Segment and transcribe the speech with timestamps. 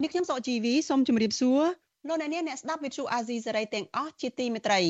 [0.00, 1.60] នេះខ្ញុំសកជីវីសូមជម្រាបសួរ
[2.08, 4.80] លោកអ្នកនាងអ្នកស្ដាប់ Vuthu Azizi Serai ទាំងអស់ជាទីមេត្រី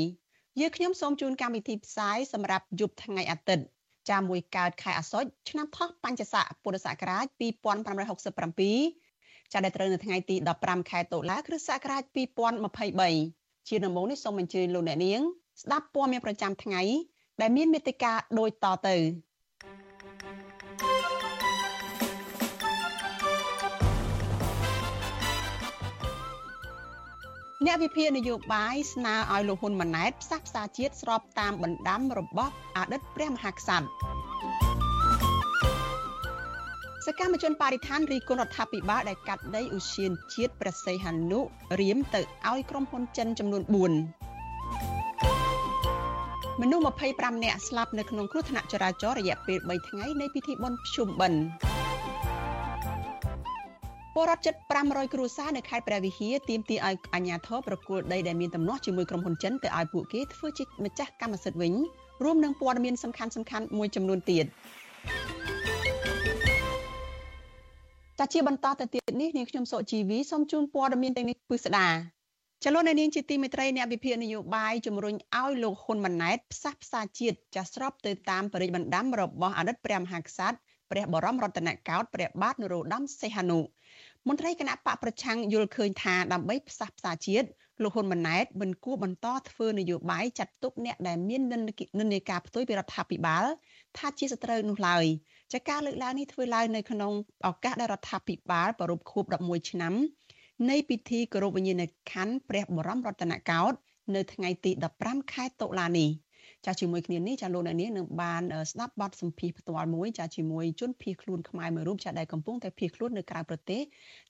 [0.61, 3.65] យើខ្ញុំសូមជូនកម្មវិធីផ្សាយសម្រាប់យប់ថ្ងៃអាទិត្យ
[4.11, 12.03] ចាមួយកើតខែអាសត់ឆ្នាំថោះបញ្ញស័កពុរសករាជ2567ចាដែលត្រូវនៅថ្ងៃទី15ខែតុលាគ្រិស្តសករាជ
[12.87, 15.21] 2023ជាដំបូងនេះសូមអញ្ជើញលោកអ្នកនាង
[15.63, 16.83] ស្ដាប់ព័ត៌មានប្រចាំថ្ងៃ
[17.41, 18.97] ដែលមានមេត្តាដូចតទៅ
[27.67, 33.87] អ្នកវិភាគនយោបាយស្នើឲ្យលោកហ៊ុនម៉ាណែតផ្សះផ្សាជាតិស្របតាមបណ្ដាំរបស់អតីតព្រះមហាក្សត្រ
[37.07, 41.41] សកម្មជនបរិស្ថានរីគុណរដ្ឋាភិបាលដែលកាត់ដីឧស្សាហជាតិព្រះសីហនុ
[41.81, 43.73] រៀមទៅឲ្យក្រុមហ៊ុនចិនចំនួន4
[46.61, 51.41] មនុស្ស25នាក់ស្លាប់នៅក្នុងគ្រោះថ្នាក់ចរាចរណ៍រយៈពេល3ថ្ងៃនៃពិធីបុណ្យភ្ជុំបិណ្ឌ
[54.17, 61.73] ពលរដ្ឋជិត500គ្រួសារនៅខេត្តព្រះវិហារទាមទារឲ្យអាជ្ញាធរប្រគល់ដីដែលមានទំនាស់ជាមួយក្រុមហ៊ុនចិនទៅឲ្យពួកគេធ្វើជាម្ចាស់កម្មសិទ្ធិវិញ
[62.25, 64.45] រួមនឹងព័ត៌មានសំខាន់សំខាន់មួយចំនួនទៀត
[68.19, 71.89] ចាជាបន្តទៅទៀតនេះនាងខ្ញុំសុជីវីសូមជូនព័ត៌មានទាំងនេះពិស្ដា
[72.65, 80.57] ចលនានាងជាទីមេត្រីអ្នកវិភាគនយោបាយជំរុញឲ្យលោកហ៊ុនម៉ាណែតផ្សះផ្សាជាតិចាស្របទៅតាមបរិយាបណ្ដាំរបស់អតីតព្រះមហាក្សត្រ
[80.91, 83.59] ព្រះបរមរតនកោដ្ឋព្រះបាទនរោត្តមសីហនុ
[84.29, 87.49] មន្ត្រីគណៈបកប្រឆាំងយល់ឃើញថាដើម្បីផ្សះផ្សាជាតិ
[87.83, 91.59] លោកហ៊ុនម៉ាណែតមិនគួរបន្តធ្វើនយោបាយចាត់ទុកអ្នកដែលមាននិ
[92.07, 93.45] ន្នាការផ្ទុយពីរដ្ឋាភិបាល
[93.99, 95.05] ថាជាសត្រូវនោះឡើយ
[95.53, 97.13] ចាការលើកឡើងនេះធ្វើឡើងនៅក្នុង
[97.47, 99.95] ឱកាសដែលរដ្ឋាភិបាលប្រារព្ធខួប11ឆ្នាំ
[100.71, 103.77] នៃពិធីគោរពវិញ្ញាណក្ខន្ធព្រះបរមរតនកោដ្ឋ
[104.15, 104.71] នៅថ្ងៃទី
[105.03, 106.11] 15ខែតុលានេះ
[106.67, 113.83] ចាជាមួយគ្នានេះចាលោកអ្នកនាងនឹងបានស្ដាប់បទសម្ភាសផ្ទាល់មួយចាជាមួយជនភៀសខ្លួនខ្មែរមួយរូបចាដែលកំពុងតែភៀសខ្លួននៅក្រៅប្រទេស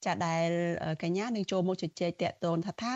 [0.05, 0.49] ចាដែល
[1.03, 2.95] កញ្ញានឹងចូលមកជជែកតាក់ទងថាថា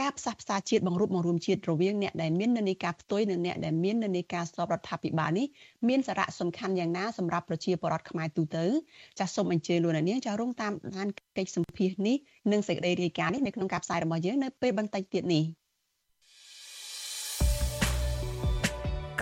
[0.00, 5.46] ការផ្សះផ្សាជាតិបង្រួបបង្រួមជាតិរវាងអ្នកដែលមាននិន្នាការផ្ទុយនិងអ្នកដែលមាននិន្នាការស្របរដ្ឋាភិបាលនេះ
[5.88, 8.64] មានសារៈសំខាន់យ៉ាងណាសម្រាប់ប្រជាពលរដ្ឋខ្មែរទូទៅ
[9.18, 12.16] ចាសូមអញ្ជើញលោកអ្នកនាងចារងតាមដានកិច្ចសម្ភាសនេះ
[12.52, 15.65] និងសេចក្តីរាយការណ៍នេះនៅក្នុងការផ្សាយរបស់យើងនៅពេលបន្តិចទៀតនេះ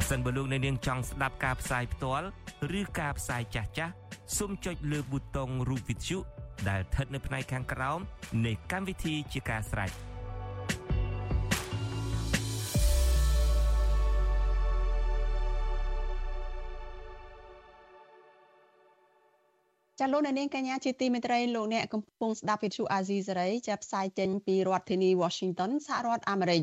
[0.00, 2.26] ប្រសិនបើលោកអ្នកនាងចង់ស្ដាប់ការផ្សាយផ្ទាល់
[2.78, 3.92] ឬការផ្សាយចាស់ចាស់
[4.36, 6.18] សូមចុចលើប៊ូតុងរូបវិទ្យុ
[6.68, 7.98] ដែលស្ថិតនៅផ្នែកខាងក្រោម
[8.46, 9.90] នៃកម្មវិធីជាការស្ដាយ
[19.98, 26.62] ចាលោកអ្នកនាងកញ្ញាជាទីមេត្រីលោកអ្នកកំពុងស្ដាប់វិទ្យុអាស៊ីសេរីចាផ្សាយចេញពីរដ្ឋធានី Washington សហរដ្ឋអាមេរិក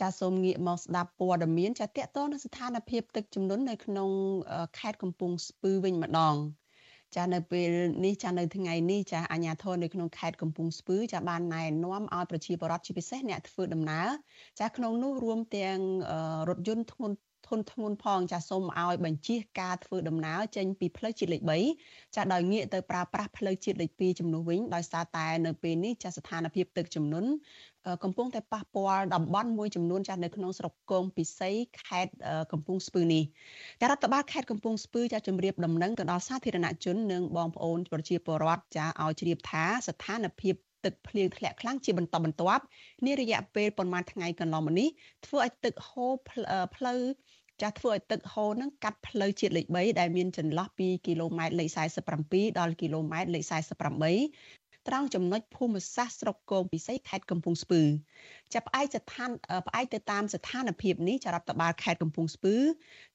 [0.00, 4.10] ចាសូមងាកមកស្ដាប់ព័ត៌មានចាតកតនៅស្ថានភាពទឹកជំនន់នៅក្នុង
[4.78, 6.36] ខេត្តកំពង់ស្ពឺវិញម្ដង
[7.16, 7.70] ចានៅពេល
[8.04, 14.08] នេះចានៅថ្ងៃនេះចាអាជ្ញាធរនៅក្នុងខេត្តកំពង់ស្ពឺចាបានណែនាំឲ្យប្រជាពលរដ្ឋជាពិសេសអ្នកធ្វើដំណើរ
[14.60, 15.78] ចាក្នុងនោះរួមទាំង
[16.48, 17.16] រថយន្តធ្ងន់
[17.48, 21.42] ធនធ្ងន់ផងចាសូមឲ្យបញ្ជាការធ្វើដំណើរចេញពីផ្លូវជាតិលេខ
[21.78, 27.30] 3ចាដោយងាកទៅប្រើប្រាស់ផ្លូវជាតិលេខ2ចំនួនវិញដោយសារតែនៅពេលនេះចាស្ថានភាពទឹកជំនន់
[28.04, 31.50] កំពុងតែប៉ះពាល់តំបន់មួយចំនួនចាស់នៅក្នុងស្រុកគងពិសី
[31.88, 32.12] ខេត្ត
[32.52, 33.22] កំពង់ស្ពឺនេះ
[33.80, 40.54] តែរដ្ឋបាលខេត្តកំពង់ស្ពឺចាជម្រាបដំណឹងទៅដល់សាធារណជននិងបងប្អូនប្រជាពលរដ្ឋចាឲ្យជ្រាបថាស្ថានភាព
[40.84, 42.64] ទឹកភ្លៀងធ្លាក់ខ្លាំងជាបន្តបន្ទាប់
[43.06, 44.88] នារយៈពេលប្រមាណថ្ងៃកន្លងមកនេះ
[45.26, 46.12] ធ្វើឲ្យទឹកហូរ
[46.76, 47.00] ផ្លូវ
[47.62, 51.68] ចាស់ធ្វើឲ្យទឹកហូរនឹងកាត់ផ្លូវជាតិលេខ3ដែលមានចន្លោះពីគីឡូម៉ែត្រលេខ
[52.14, 53.44] 47ដល់គីឡូម៉ែត្រលេខ
[54.08, 57.82] 48 ត្រង់ចំណុចភូមិសាស្ត្រស្រុកគងពិសីខេត្តកំពង់ស្ពឺ
[58.54, 59.30] ចាប់ផ្អែកស្ថាន
[59.68, 62.56] ផ្អែកទៅតាមស្ថានភាពនេះចារដ្ឋបាលខេត្តកំពង់ស្ពឺ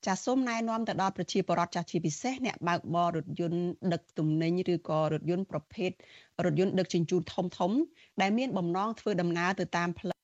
[0.06, 3.62] ចាសូមណែនាំទៅដល់ប្រជាពលរដ្ឋចាជាពិសេសអ្នកបើកបររថយន្ត
[3.94, 5.92] ដឹកទំនិញឬក៏រថយន្តប្រភេទ
[6.46, 7.72] រថយន្តដឹកជញ្ជូនធំធំ
[8.22, 10.19] ដែលមានបំណងធ្វើដំណើរទៅតាមផ្លូវ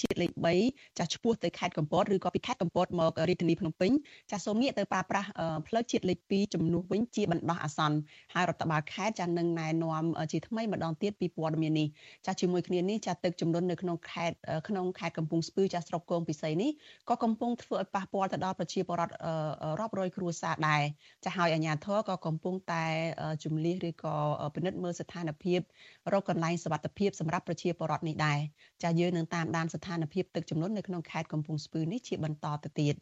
[0.00, 0.30] ជាតិលេខ
[0.64, 3.90] 3ចាស់ឆ្ពោះទៅខេត្តកំពតឬក៏ពីខេត្តកំពតមករាជធានីភ្នំពេញ
[4.30, 5.28] ចាស់សូមងាកទៅប្រើប្រាស់
[5.68, 7.98] ផ្លូវជាតិលេខ2ចំនួនវិញជាបណ្ដោះអាសន្ន
[8.34, 11.88] ហើយរដ្ឋបាលខេត្តចាស់នឹងណែនាំជាថ្មីម្ដងទៀតពីព័ត៌មាននេះ
[12.26, 14.36] ចាស់ជាមួយគ្នានេះចាស់ទឹកចំនួននៅក្នុងខេត្ត
[14.68, 16.70] ក្នុងខេត្តកំពង់ស្ពឺចាស់ស្រុកគងពិសីនេះ
[17.08, 19.14] ក៏កំពុងធ្វើឲ្យប៉ះពាល់ទៅដល់ប្រជាពលរដ្ឋ
[19.80, 20.82] រាប់រយគ្រួសារដែរ
[21.24, 22.84] ចាស់ហើយអាជ្ញាធរក៏កំពុងតែ
[23.44, 24.14] ជំលះឬក៏
[24.54, 25.60] ពិនិត្យមើលស្ថានភាព
[26.12, 28.38] រកកន្លែងសុវត្ថិភាពសម្រាប់ប្រជាពលរដ្ឋនេះដែរ
[28.82, 32.94] ចាស់យើងនឹងតាមដានស្ថានភាពទឹកជំនន់នៅក្នុងខេត្តកំពង់ស្ពឺនេះជាបន្តទៅទៀត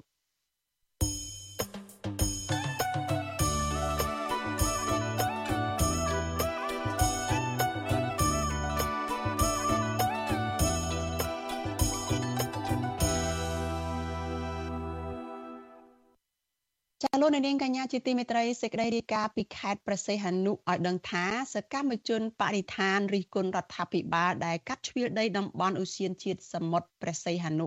[17.07, 21.25] ចាលោកនាងកញ្ញាជាទីមេត្រីសេចក្តីរាយការណ៍ពីខេត្តប្រសេះហនុឲ្យដឹងថា
[21.55, 27.67] សកម្មជនបរិស្ថានរិះគន់រដ្ឋាភិបាលដែលកាត់ជ្រៀលដីតំបន់ឧស្សាហជាតិសមុទ្រប្រសេះហនុ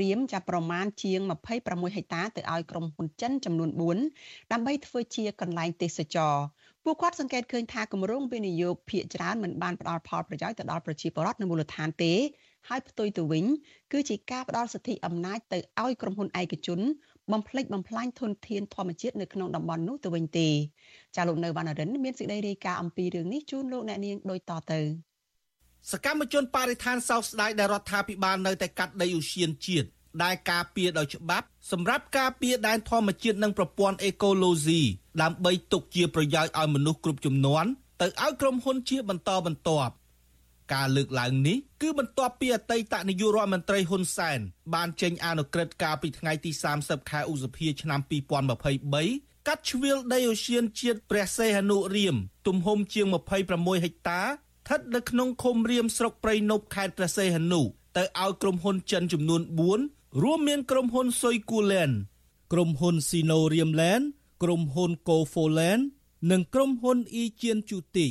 [0.00, 1.20] រៀមចាប់ប្រមាណជាង
[1.58, 6.34] 26ហិកតាទៅឲ្យក្រុមហ៊ុនចិនចំនួន4ដើម្បីធ្វើជាកន្លែងទេសចរ
[6.84, 12.14] ពួកគាត់សង្កេតឃើញថាគម្រោងវិនិយោគភាគច្រើនមិនបានផ្ដល់ផលប្រយោជន៍ទៅដល់ប្រជាពលរដ្ឋនៅមូលដ្ឋានទេ
[12.68, 13.44] ហើយផ្ទុយទៅវិញ
[13.92, 16.80] គឺជាការផ្ដល់សិទ្ធិអំណាចទៅឲ្យក្រុមហ៊ុនឯកជន
[17.32, 20.48] បំផ្លិចបំផ្លាញធនធានធម្មជាតិនៅក្នុងតំបន់នោះទៅវិញទេ
[21.16, 24.80] ចាលោកនៅវណ្ណរិនមានសេចក្តីរាយការណ៍អំពីរឿងនេះជូនលោកអ្នកនាងដូចតទៅ
[25.90, 29.88] សកម្មជនបរិស្ថានសោកស្ដាយដែលរដ្ឋាភិបាលនៅតែកាត់ដីឧស្សាហជាតិ
[30.22, 34.80] ដែលការពារដោយច្បាប់សម្រាប់ការពារដែនធម្មជាតិនិងប្រព័ន្ធអេកូឡូស៊ី
[35.22, 37.68] ដើម្បីទុកជាប្រយោជន៍ឲ្យមនុស្សគ្រប់ជំនាន់
[38.00, 39.92] ទៅឲ្យក្រុមហ៊ុនជាបន្តបន្ទាប់
[40.74, 44.38] ការលើកឡើងនេះគឺបន្ទាប់ពីអតីតនាយករដ្ឋមន្ត្រីហ៊ុនសែន
[44.74, 46.50] បានចេញអនុក្រឹត្យកាលពីថ្ងៃទី
[46.80, 48.00] 30ខែឧសភាឆ្នាំ
[48.68, 53.06] 2023កាត់ជ្រៀលដីអូសៀនជាតិព្រះសីហនុរៀមទំហំជាង
[53.46, 57.60] 26ហិកតាស្ថិតនៅក្នុងឃុំរៀមស្រុកព្រៃនប់ខេត្តព្រះសីហនុ
[57.96, 59.42] ទៅឲ្យក្រុមហ៊ុនចិនចំនួន
[59.82, 61.90] 4រួមមានក្រុមហ៊ុនសុយគូលែន
[62.52, 64.00] ក្រុមហ៊ុនស៊ីណូរៀមឡែន
[64.42, 65.78] ក្រុមហ៊ុនកូហ្វូឡែន
[66.30, 68.06] និងក្រុមហ៊ុនអ៊ីជៀនជូទី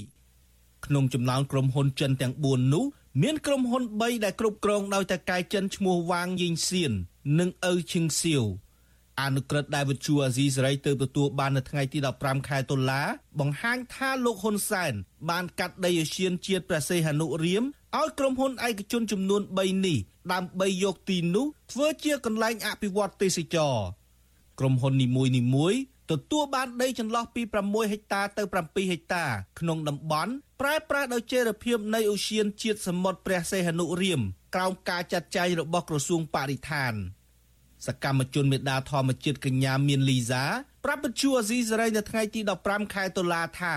[0.89, 2.86] ក្នុងចំណោមក្រុមហ៊ុនចិនទាំង4នោះ
[3.21, 6.91] មានក្រុមហ៊ុន3ដែលគ្រប់គ្រងដោយតកែចិនឈ្មោះវ៉ាងយីងសៀន
[7.39, 8.44] និងអ៊ូឈឹងសៀវ
[9.21, 13.01] អនុក្រឹត្យដែលវិទ្យុអាស៊ីសេរីទៅទទួលបាននៅថ្ងៃទី15ខែតុលា
[13.39, 14.94] បង្ហាញថាលោកហ៊ុនសែន
[15.30, 17.63] បានកាត់ដីឧស្សាហជាតិព្រះសីហនុរៀម
[17.97, 19.97] ឲ្យក្រុមហ៊ុនឯកជនចំនួន3នេះ
[20.33, 23.75] ដើម្បីយកទីនោះធ្វើជាកន្លែងអភិវឌ្ឍទេសចរ
[24.59, 25.80] ក្រុមហ៊ុននីមួយៗ
[26.11, 29.25] ទទួលបានដីចន្លោះពី6ហិកតាទៅ7ហិកតា
[29.59, 34.21] ក្នុងតំបន់ប្រែប្រាស់ដោយចេរភាពនៃអូសៀនជាតិសមុទ្រព្រះសីហនុរៀម
[34.56, 36.94] ក្រោមការចាត់ចែងរបស់ក្រសួងបរិស្ថាន
[37.88, 40.44] សកម្មជនមេដាធម្មជាតិកញ្ញាមានលីសា
[40.85, 43.75] ប្រាប់បទជួអាស៊ីសេរីនៅថ្ងៃទី15ខែតុលាថា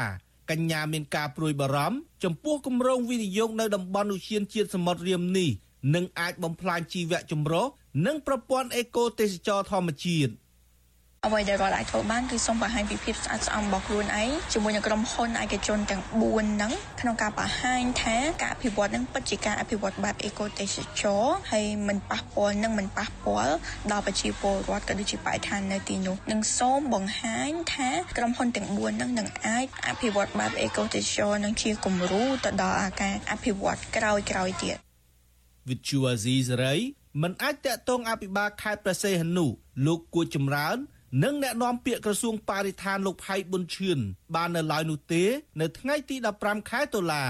[0.51, 5.51] កញ្ញាមានការព្រួយបារម្ភចំពោះគម្រោងវិនិយោគនៅតំបន់ឧស្សាហជាតិសមុទ្ររៀមនេះ
[5.95, 7.67] នឹងអាចបំផ្លាញជីវៈចម្រុះ
[8.07, 10.33] និងប្រព័ន្ធអេកូទេសចរធម្មជាតិ
[11.27, 23.55] អ្វីដែលរដ្ឋអាចធ្វើបានគឺសូមបង្ហាញពីភាពស្អាតស្អំរបស់ខ្លួនឯងជាមួយនឹងក្រុមហ៊ុនឯកជនទាំង4ហ្នឹងក្នុងការបង្ហាញថាការអភិវឌ្ឍហ្នឹងពិតជាការអភិវឌ្ឍបែបអេកូទេសចរហើយមិនប៉ះពាល់និងមិនប៉ះពាល់
[23.91, 34.77] ដល់ប្រជាពលរដ្ឋក៏ដូចជាបរិស្ថាននៅទីនោះនឹងសូមបង្ហាញថាក្រុមហ៊ុនទាំង4ហ្នឹងនឹងអាចអភិវឌ្ឍបែបអេកូទេសចរនឹងជាគំរូទៅដល់អាការអភិវឌ្ឍក្រោយក្រោយទៀត
[35.69, 36.75] វិទ្យុអាស៊ីសេរី
[37.23, 39.47] មិនអាចតកតងអភិបាលខេត្តប្រសេហនុ
[39.87, 40.79] លោកគួចចម្រើន
[41.21, 43.99] និងអ្នកនាំពាក្យក្រសួងបរិស្ថានលោកផៃប៊ុនឈឿន
[44.35, 45.25] បាននៅឡើយនោះទេ
[45.61, 47.25] នៅថ្ងៃទី15ខែតុលា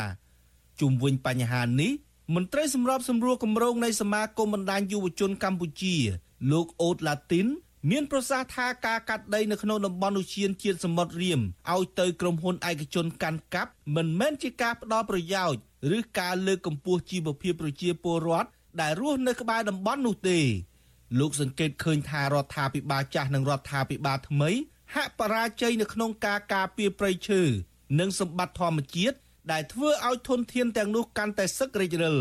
[0.80, 1.92] ជុំវិញបញ្ហានេះ
[2.34, 5.96] មន្ត្រីសម្របសម្រួលគម្រោងនៃសមាគមបណ្ដាញយុវជនកម្ពុជា
[6.52, 7.46] លោកអូតឡាទីន
[7.90, 11.40] មានប្រសាសន៍ថាការកាត់ដីនៅក្នុងតំបន់ឧឈានជាតិសមុទ្ររៀម
[11.72, 15.60] ឲ្យទៅក្រុមហ៊ុនឯកជនកាន់កាប់មិនមែនជាការផ្ដល់ប្រយោជន៍
[15.96, 18.48] ឬការលើកកម្ពស់ជីវភាពប្រជាពលរដ្ឋ
[18.80, 20.38] ដែលរស់នៅក្បែរតំបន់នោះទេ
[21.18, 24.50] លោកសង្កេតឃើញថារដ្ឋាភិបាលចាស់និងរដ្ឋាភិបាលថ្មី
[24.94, 27.42] ហាក់បរាជ័យនៅក្នុងការការពារព្រៃឈើ
[28.00, 29.16] និងសម្បត្តិធម្មជាតិ
[29.52, 32.18] ដែលធ្វើឲ្យធនធានទាំងនោះកាន់តែសឹករិចរិល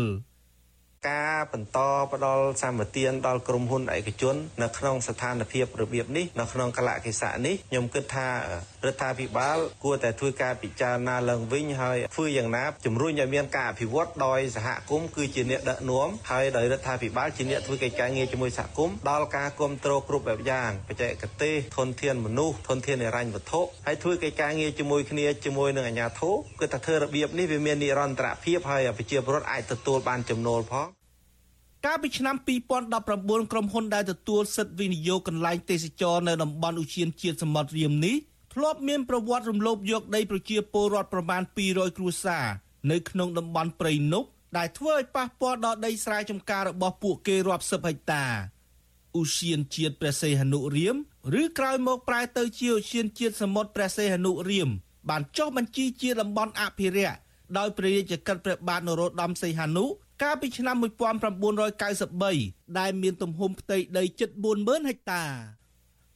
[1.08, 1.78] ការបន្ត
[2.12, 8.28] ផ្ដល់សម្បទានដល់ក្រុមហ៊ុនឯកជន នៅក្នុងស្ថានភាពរបៀបនេះនៅក្នុងកលៈទេសៈនេះខ្ញុំគិតថា
[8.86, 30.88] រដ្ឋាភិបាលគួរតែធ្វើការពិចារណាឡើងវិញហើយធ្វើយ៉ាងណាជំរុញឲ្យមានការអភិវឌ្ឍដោយសហគមន៍គឺជាអ្នកដឹកនាំហើយដោយរដ្ឋាភិបាលជាអ្នកធ្វើកិច្ចការងារជាមួយសហគមន៍ដល់ការគ្រប់គ្រងគ្រប់បែបយ៉ាងបច្ចេកទេសធនធានមនុស្សធនធានហិរញ្ញវត្ថុហើយធ្វើកិច្ចការងារជាមួយគ្នាជាមួយនឹងអាជ្ញាធរគឺថាធ្វើរបៀបនេះវាមាននិរន្តរភាពហើយប្រជាពលរដ្ឋអាចទទួលបានចំណូលផង
[31.86, 32.36] កាលពីឆ្នាំ
[32.94, 38.16] 2019ក្រុមហ៊ុនដែលទទួលសិទ្ធិវិនិយោគកន្លែងទេសចរនៅតំបន់ឧទ្យានជាតិសមុទ្ររៀមនេះ
[38.52, 42.46] ធ្លាប់មានប្រវត្តិរំលោភយកដីប្រជាពលរដ្ឋប្រមាណ200គ្រួសារ
[42.90, 48.24] នៅក្នុងតំបន់ព្រៃនប់ដែលធ្វើឲ្យប៉ះពាល់ដល់ដីស្រែចម្ការរបស់ពួកគេរាប់សិបហិកតា
[49.20, 50.96] ឧទ្យានជាតិព្រះសីហនុរៀម
[51.40, 54.68] ឬក្រោយមកប្រែទៅជាឧទ្យានជាតិសមុទ្រព្រះសីហនុរៀម
[55.10, 57.16] បានចុះបញ្ជីជាតំបន់អភិរក្ស
[57.58, 59.84] ដោយព្រះរាជកិច្ចព្រះបាទនរោត្តមសីហនុ
[60.22, 60.76] កាលពីឆ្នាំ
[61.82, 65.22] 1993ដែលមានទំហំផ្ទៃដីជិត40000ហិកតា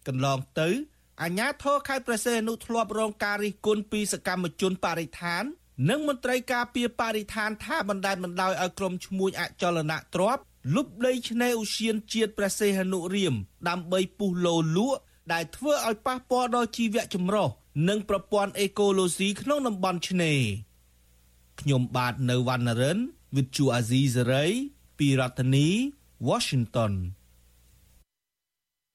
[0.07, 0.69] កន្លងទៅ
[1.23, 5.45] អាជ្ញាធរខេត្តព្រះសីហនុធ្លាប់រងការរិះគន់ពីសកម្មជនបរិស្ថាន
[5.89, 10.43] និងមន្ត្រីការពារបរិស្ថានថាបណ្តែតបណ្ដោយឲ្យក្រុមឈ្មួញអចលនទ្រព្យ
[10.75, 13.35] លុបដីឆ្នេរឧស្សាហជាតិព្រះសីហនុរៀម
[13.69, 14.99] ដើម្បីពុះលោលក់
[15.33, 17.49] ដែលធ្វើឲ្យប៉ះពាល់ដល់ជីវៈចម្រុះ
[17.89, 20.41] និងប្រព័ន្ធអេកូឡូស៊ីក្នុងតំបន់ឆ្នេរ
[21.61, 22.99] ខ្ញុំបាទនៅវណ្ណរិន
[23.35, 24.53] with Chu Azizi Saray
[24.99, 25.69] ពីរដ្ឋធានី
[26.29, 26.93] Washington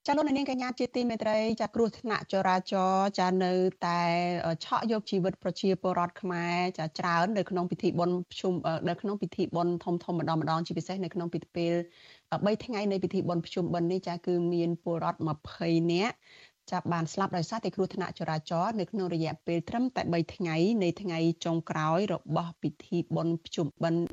[0.07, 3.51] ចាលោកនាងកញ្ញាជាទីមេត្រីចាគ្រោះថ្នាក់ចរាចរណ៍ចានៅ
[3.85, 4.01] តែ
[4.63, 8.53] ឆក់យកជីវិតប្រជាពលរដ្ឋខ្មែរចាច្រើននៅក្នុងពិធីបុណ្យភ្ជុំ
[8.89, 11.73] នៅក្នុងពិធីបុណ្យធំធំម្ដងម្ដងជាពិសេសនៅក្នុងពិធីពេល
[12.19, 15.19] 3ថ្ងៃនៃពិធីបុណ្យភ្ជុំបិណ្ឌនេះចាគឺមានពលរដ្ឋ
[15.55, 16.15] 20នាក់
[16.71, 24.03] ចាប់បានស្លាប់ដោយសារតែគ្រោះថ្នាក់ចរាចរណ៍នៅក្នុងរយៈពេលត្រឹមតែ3ថ្ងៃនៃថ្ងៃចុងក្រោយរបស់ពិធីបុណ្យភ្ជុំបិណ្ឌ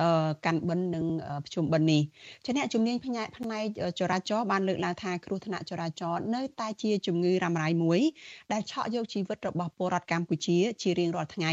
[0.00, 1.04] អឺកាន់បិណ្ឌនិង
[1.46, 2.02] ភ្ជុំបិណ្ឌនេះ
[2.44, 3.64] ជាអ្នកជំនាញផ្នែកផ្នែក
[4.00, 8.00] ចរាចរណ៍បានលើកឡើងថាគ្រោះថ្នាក់ចរាចរណ៍នៅតែជាជំងឺរ៉ាំរ៉ៃមួយ
[8.52, 11.52] ដែលឆក់យកជីវិតរបស់ពលរដ្ឋកម្ពុជាជារៀងរាល់ថ្ងៃ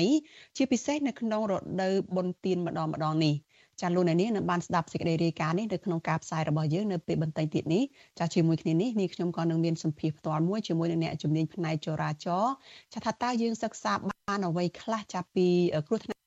[0.57, 3.35] ជាពិសេសនៅក្នុងរដូវបុណ្យទានម្ដងម្ដងនេះ
[3.81, 7.83] ចាលោកអ្នកនាងនឹងបានស្ដាប់សេចក្តីរាយការណ៍នេះនៅក្នុងការផ្សាយរបស់យើងនៅពេលបន្តិចទៀតនេះ
[8.19, 12.53] ចាជាមួយគ្នានេះនាងខ្ញុំក៏នឹងមានសម្ភារផ្ទាល់មួយជាមួយនឹងអ្នកជំនាញផ្នែកចរាចរណ៍
[12.93, 15.47] ចាថាតើយើងសិក្សាបានអ្វីខ្លះចាប់ពី
[15.87, 16.21] គ្រោះថ្នាក់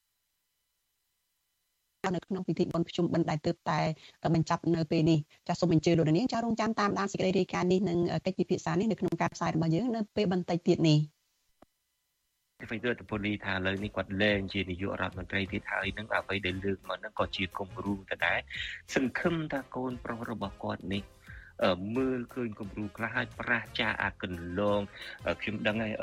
[2.15, 3.79] នៅក្នុងពិធីបុណ្យភ្ជុំបិណ្ឌដែលទើបតែ
[4.35, 11.18] បញ្ចប់នៅពេលនេះចាសសូមអញ្ជើញលោកនាងចារងចាំតាមដានសេចក្តីរាយការណ៍នេះនិងកិច្ចពិភាក្សានេះនៅក្នុងការផ្សាយរបស់យើងនៅពេលបន្តិចទៀតនេះ
[12.63, 18.39] អ្វីរដ្ឋពលីថាលើនេះគាត់លែងជានាយករដ្ឋមន្ត្រីទៀតហើយនឹងអ្វីដែលលើកមកនឹងក៏ជាគំរូទៅដែរ
[18.95, 21.03] សង្ឃឹមថាកូនប្រុសរបស់គាត់នេះ
[21.97, 24.81] មើលឃើញគំរូខ្លះហើយប្រះចាអាកន្លង
[25.41, 25.95] ខ្ញុំដឹងហើយ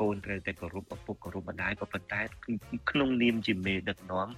[0.00, 2.20] កូនត្រូវតែគោរពឪពុកគោរពម្ដាយក៏ប៉ុន្តែ
[2.90, 4.28] ក្នុងនាមជាមេដឹកនាំ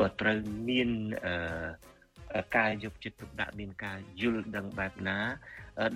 [0.00, 0.90] ក៏ត្រូវមាន
[1.26, 5.18] អឺការយកចិត្តទុកដាក់មានការយល់ដឹងបែបណា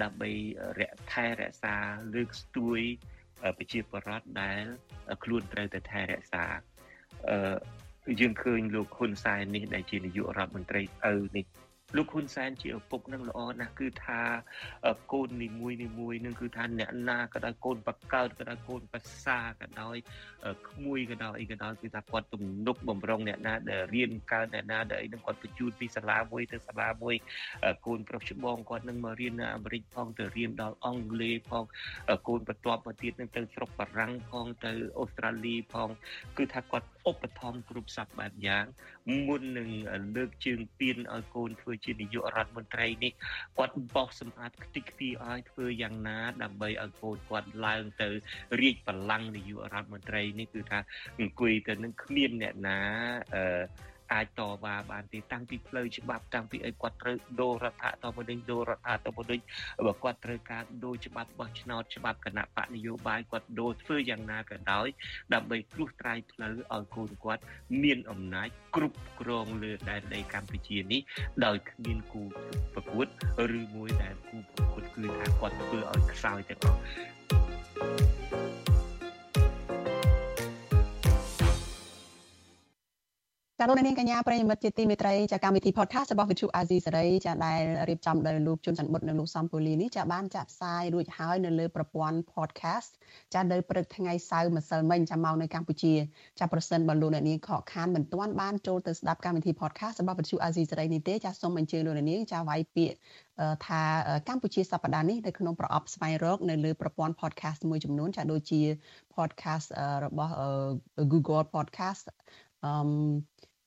[0.02, 0.30] ដើម្បី
[0.78, 1.76] រកថែរក្សា
[2.14, 2.80] លើកស្ទួយ
[3.58, 4.62] ប្រជាពលរដ្ឋដែល
[5.24, 6.44] ខ្លួនត្រូវតែថែរក្សា
[7.28, 7.54] អឺ
[8.20, 10.82] យើងឃើញលោកហ៊ុនសែននេះដែលជានាយករដ្ឋមន្ត្រី
[11.12, 11.44] ឪនេះ
[11.96, 14.20] លោកហ៊ុនសែនជាឪពុកនឹងល្អណាស់គឺថា
[15.12, 19.96] កូននីមួយនីមួយនឹងគឺថាអ្នកណាក៏ដោយកូនបកើតក៏ដោយកូនប្រសាក៏ដោយ
[20.68, 27.14] ក្មួយក៏ដោយអីក៏ដោយគឺថាគាត់ទំនុកបំរុងអ្នកណាដែលរៀនកើតអ្នកណាដែលអីនឹងគាត់បញ្ជូនពីសាលាមួយទៅសាលាមួយ
[27.86, 31.64] កូនប្រុសច្បងគាត់នឹងមករៀននៅអាមេរិកផងទៅរៀនដល់អង់គ្លេសផង
[32.28, 35.88] កូនបន្ទាប់មកទៀតនឹងទៅស្រុកបារាំងផងទៅអូស្ត្រាលីផង
[36.36, 38.64] គឺថាគាត់ឧបត្ថម្ភគ្រប់សពបែបយ៉ាង
[39.26, 39.70] មុននឹង
[40.16, 43.12] លើកជើងពៀនឲ្យកូនធ្វើជានាយករដ្ឋមន្ត្រីនេះ
[43.56, 48.08] គាត់បោះសម្អាតខ្ទេចខ្ទីឲ្យធ្វើយ៉ាងណា ដើម្បីឲ្យកូនគាត់ឡើងទៅ
[48.60, 50.78] រាជបល្ល័ង្កនាយករដ្ឋមន្ត្រីនេះគឺថា
[51.20, 52.78] អង្គុយទៅនឹងគ្មានអ្នកណា
[53.34, 53.44] អឺ
[54.14, 59.40] អាចតវ៉ាបានទេតាំងពីផ្លូវច្បាប់តាំងពីអីគាត់ត្រូវដូររដ្ឋតបដិញដូររដ្ឋតបដិញ
[59.86, 64.86] បើគាត់ត្រូវការដូរច្បាប់បោះឆ្នោតច្បាប់គណៈបកនយោបាយគាត់ដូរធ្វើយ៉ាងណាក៏ដោយ
[65.34, 67.42] ដើម្បីគ្រោះត្រាយផ្លូវឲ្យកូនគាត់
[67.82, 71.00] មានអំណាចគ្រប់គ្រងលើដែនដីកម្ពុជានេះ
[71.44, 72.22] ដោយគ្មានគូ
[72.74, 73.06] ប្រកួត
[73.58, 76.80] ឬមួយដែលគូប្រកួតគឺថាគាត់ធ្វើឲ្យខ្សោយទាំងអស់
[83.58, 92.90] ចាលោកនាងកញ្ញាប្រិយមិត្តជាទីមេត្រីចាកម្មវិធី podcast របស់ Vithu Azizi សេរីចាដែលរៀបចំដោយលោកជុនច័ន្ទបុតនិងលោកសំពូលីនេះចាបានចាក់ផ្សាយរួចហើយនៅលើប្រព័ន្ធ podcast
[93.34, 95.94] ចានៅព្រឹកថ្ងៃសៅរ៍ម្សិលមិញចាមកនៅកម្ពុជា
[96.38, 102.96] ចាប្រសិនបើលោកនាងខកខានមិនទាន់បានចូលទៅស្ដាប់កម្មវិធី podcast របស់ Vithu Azizi សេរីនេះទេចាសូមអញ្ជើញលោកនាងចាវាយពាក្យ
[103.66, 103.82] ថា
[104.28, 108.60] កម្ពុជាសប្តាហ៍នេះនៅក្នុងប្រអប់ស្វែងរកនៅលើប្រព័ន្ធ podcast មួយចំនួនចាដូចជា
[109.16, 109.66] podcast
[110.04, 110.34] របស់
[111.12, 112.06] Google podcast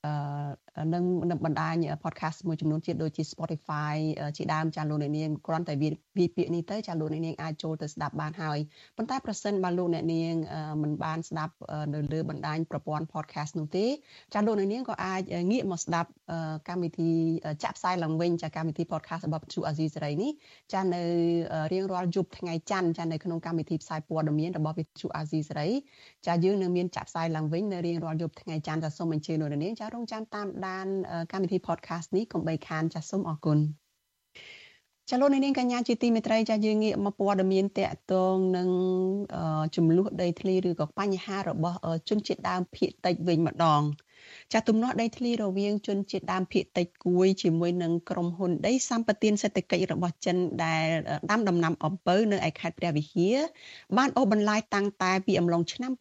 [0.04, 1.04] អឺ និង
[1.46, 3.96] បណ្ដាញ podcast មួយចំនួនទៀតដូចជា Spotify
[4.38, 8.58] ជាដើមចាលោកអ្នកនាងគ្រាន់តែវាពាក្យនេះទៅចាលោកអ្នកនាងអាចចូលទៅស្ដាប់បានហើយ
[8.98, 10.34] ប៉ុន្តែប្រសិនបើលោកអ្នកនាង
[10.82, 11.54] មិនបានស្ដាប់
[11.94, 13.86] នៅលើបណ្ដាញប្រព័ន្ធ podcast នោះទេ
[14.34, 16.10] ចាលោកអ្នកនាងក៏អាចងាកមកស្ដាប់
[16.70, 17.12] កម្មវិធី
[17.64, 20.32] ចាក់ផ្សាយឡើងវិញចាកម្មវិធី podcast របស់វិទ្យុអាស៊ីសេរីនេះ
[20.74, 21.04] ចានៅ
[21.74, 25.70] រៀងរាល់យប់ថ្ងៃច័ន្ទចានៅក្នុងកម្មវិធីផ្សាយព័ត៌មានរបស់វិទ្យុអាស៊ីសេរី
[26.28, 30.67] ចាយើងនឹងមានចាក់ផ្សាយឡើងវិញនៅរៀងរាល់យប់ថ្ងៃច័ន្ទចាសូមអញ្ជើញលោកនាងចារងចាំតាមដាន
[31.32, 33.60] កម្មវិធី podcast នេះកុំបីខានចាសូមអរគុណ
[35.10, 38.70] ចលនានាងកញ្ញាជាទីមេត្រីចាយើងងាកមកព័ត៌មានតកតងនឹង
[39.76, 41.78] ចំនួនដីធ្លីឬក៏បញ្ហារបស់
[42.10, 43.82] ជនជាតិដើមភាគតិចវិញម្ដង
[44.54, 50.88] ចាទំនាស់ដីធ្លីរវាងជនជាតិដើមភាគតិចគួយជាមួយនឹងក្រុមហ៊ុនដីសម្បត្តិសេដ្ឋកិច្ចរបស់ចិនដែល
[51.32, 53.38] ដាំដំណាំអំពៅនៅឯខេត្តព្រះវិហារ
[53.98, 55.92] បានអូសបន្លាយតាំងតែពីអំឡុងឆ្នាំ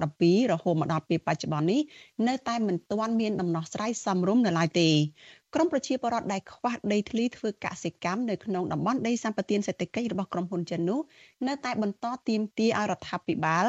[0.00, 1.80] 2012រហូតមកដល់ពេលបច្ចុប្បន្ននេះ
[2.28, 4.90] នៅតែមិនទាន់មានដំណោះស្រាយសមរម្យនៅឡើយទេ
[5.54, 11.00] ក្រមប្រជាពលរដ្ឋដែលខ្វះដីធ្លីធ្វើកសិកម្មនៅក្នុងតំបន់ដីសម្បត្តិសេដ្ឋកិច្ចរបស់ក្រុមហ៊ុនចិននោះ
[11.48, 13.66] នៅតែបន្តទាមទារឲ្យរដ្ឋាភិបាល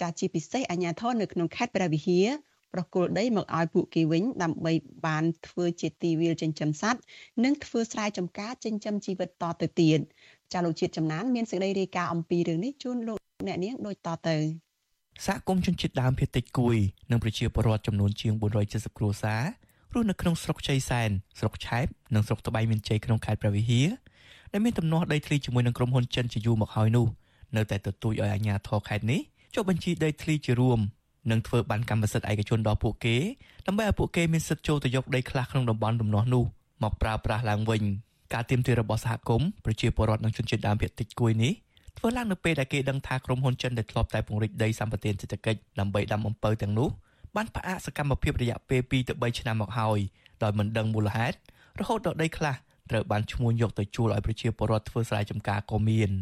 [0.00, 2.26] ចាជាពិសេសអាជ្ញាធរនៅក្នុងខេត្តព្រះវិហារ
[2.74, 4.72] ប្រគល់ដីមកឲ្យពួកគេវិញដើម្បី
[5.06, 7.00] បានធ្វើជាទីវាលចិញ្ចឹមសត្វ
[7.44, 9.98] និងធ្វើស្រែចម្ការចិញ្ចឹមជីវិតតទៅទៀត
[10.52, 14.36] ចាលោកជាតិចំណានមានសេចក្តីរាយការណ៍អំពីរឿងនេះជូនលោកអ្នកនាងដូចតទៅ
[15.26, 16.76] សហគមន៍ជនជាតិដើមភាគតិចគួយ
[17.10, 18.32] និងប្រជាពលរដ្ឋចំនួនជាង
[18.64, 19.42] 470គ្រួសារ
[19.94, 23.88] រស់នៅក្នុងស្រុកជ័យសែនស្រុកឆែបនិងស្រុកត្បៃមានជ័យក្នុងខេត្តព្រះវិហារ
[24.52, 27.06] ដែលមានទំនាស់ដីធ្លីជាមួយនឹងក្រុមហ៊ុនចិនជាយូរមកហើយនោះ
[27.56, 29.20] នៅតែទទូចឲ្យអាជ្ញាធរខេត្តនេះ
[29.54, 30.80] ចុះបញ្ជីដីធ្លីជារួម
[31.30, 33.16] និងធ្វើបានកម្មសិទ្ធិឯកជនដល់ពួកគេ
[33.66, 36.44] ដើម្បីឲ្យពួកគេមានសិទ្ធិចូលទៅយកដីខ្លះក្នុងតំបន់ទំនាស់នោះ
[36.82, 37.82] មកប្រើប្រាស់ឡើងវិញ
[38.34, 41.52] ការទៀមទារបស់សហគមន៍ប្រជាពលរដ្ឋនិងជនជាតិដើមភាគតិចគួយនេះ
[41.98, 46.88] ធ្វើឡើងនៅពេលដែលគេដឹងថាក្រុមហ៊ុនចិនដែលធ្លាប់តែពង្រីកដីសម្បត្តិសេដ្ឋកិច្ចដើម្បីដាំអំពៅទាំងនោះ
[47.36, 49.98] បានផ្អាកសកម្មភាពរយៈពេល2ទៅ3ឆ្នាំមកហើយ
[50.42, 51.36] ដោយមិនដឹងមូលហេតុ
[51.80, 52.54] រហូតដល់ដីខ្លះ
[52.90, 56.10] ត្រូវបានឈ្មោះយកទៅជួលឲ្យប្រជាពលរដ្ឋធ្វើស្រែចម្ការក៏មាន។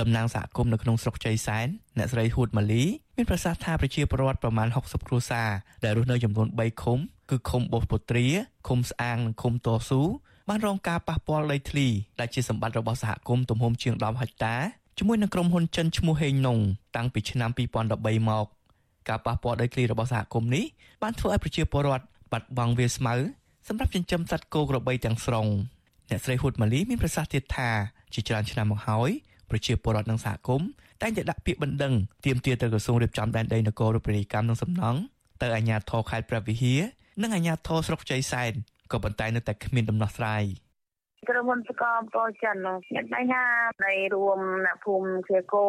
[0.00, 1.68] តំណាងសហគមន៍នៅក្នុងស្រុកជ័យសែន
[1.98, 2.84] អ្នកស្រីហួតម៉ាលី
[3.16, 5.48] មានប្រសាសន៍ថាប្រជាពលរដ្ឋប្រមាណ60គ្រួសារ
[5.84, 6.98] ដែលរស់នៅចំនួន3ឃុំ
[7.30, 8.26] គឺឃុំបោះពុត្រា
[8.68, 10.02] ឃុំស្អាងនិងឃុំតស៊ូ
[10.48, 11.86] បានរងការប៉ះពាល់ដីធ្លី
[12.20, 14.56] ដែលជាសម្បត្តិរបស់សហគមន៍ទំហំជាង10ហិកតា
[14.98, 16.58] ជាមួយនឹងក្រុមហ៊ុនចិនឈ្មោះហេងណុង
[16.96, 17.50] តាំងពីឆ្នាំ
[17.90, 18.46] 2013មក
[19.08, 20.64] ការប៉ះពាល់ដីធ្លីរបស់សហគមន៍នេះ
[21.02, 23.14] បានធ្វើឲ្យប្រជាពលរដ្ឋបាត់បង់វាស្មៅ
[23.68, 25.46] សម្រាប់ចិញ្ចឹមសត្វគោក្របីទាំងស្រុង
[26.10, 27.70] អ្នកស្រីហ៊ុតម៉ាលីមានប្រសាសន៍ទៀតថា
[28.14, 29.10] ជាច្រើនឆ្នាំមកហើយ
[29.50, 30.68] ប្រជាពលរដ្ឋនិងសហគមន៍
[31.02, 35.00] តែងតែដាក់ពាក្យបណ្ដឹងទាមទារទៅក្រសួងរៀបចំដែនដីនគររូបនីយកម្មនិងសំណង់
[35.42, 36.80] ទៅអាជ្ញាធរខេត្តព្រះវិហារ
[37.22, 38.52] និងអាជ្ញាធរស្រុកជ័យសែន
[38.92, 40.44] ក៏ប៉ុន្តែនៅតែគ្មានដំណោះស្រាយ។
[41.28, 42.56] ក្រុមហ៊ុនស្កមតចិន
[42.94, 43.44] មានបញ្ហា
[43.86, 45.66] នៃរួមអ្នកភូមិជាគោ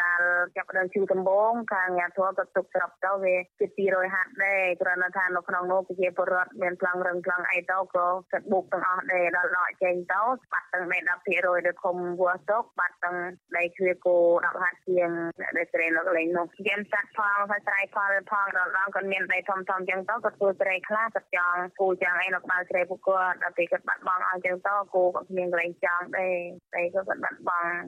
[0.00, 0.22] កាល
[0.56, 13.16] ចាប់ដើមជួដំបងខាងអាជ្ញាធរក៏ទុកស្រាប់ទៅវាជា200ហាត់ដែរគ្រាន់តែថានៅក្នុងនោះប្រជាពលរដ្ឋមានប្លង់រឹងប្លង់អីទៅក៏កាត់បុកទាំងអស់ដែរដល់ដកចេញទៅបាត់ទាំង10%ដល់ឃុំវត្តទុកបាត់ទាំង
[13.56, 15.10] ដីគ្រាគោ10ហាត់ជាង
[15.56, 26.36] ដែលស្រែនៅកន្លែងនោះយាមចាត់ផលហើយស្រ័យផលផលដល់ដល់ក៏មានដីធំធំចឹងទៅក៏ធ្វើស្រែខ្លះក៏ចង់គូចឹងអីនៅក្បែរស្រែពួកគាត់ដល់ពេលគាត់បាត់បង់ឲ្យចឹងទៅគោក៏គ្មានកន្លែងចង់ដែរ
[26.74, 27.84] តែក៏គាត់បាត់បង់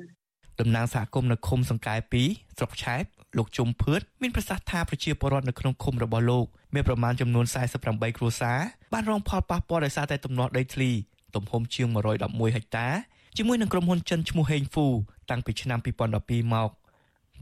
[0.60, 1.94] តំណាងសហគមន៍នៅឃុំសង្កែ
[2.26, 3.04] 2ស្រុកឆែប
[3.38, 7.44] លោកជុំភឿតមានប្រសាសន៍ថាប្រជាពលរដ្ឋនៅក្នុងឃុំរបស់លោកមានប្រមាណចំនួន
[7.80, 8.58] 48គ្រួសារ
[8.92, 10.90] បានរងផលប៉ះពាល់ដោយសារតែទំនាស់ដីធ្លី
[11.34, 11.88] ទំហំជាង
[12.22, 12.88] 111ហិកតា
[13.36, 14.86] ជាមួយនឹងក្រុមហ៊ុនចិនឈ្មោះហេងហ្វូ
[15.30, 15.78] តាំងពីឆ្នាំ
[16.14, 16.70] 2012មក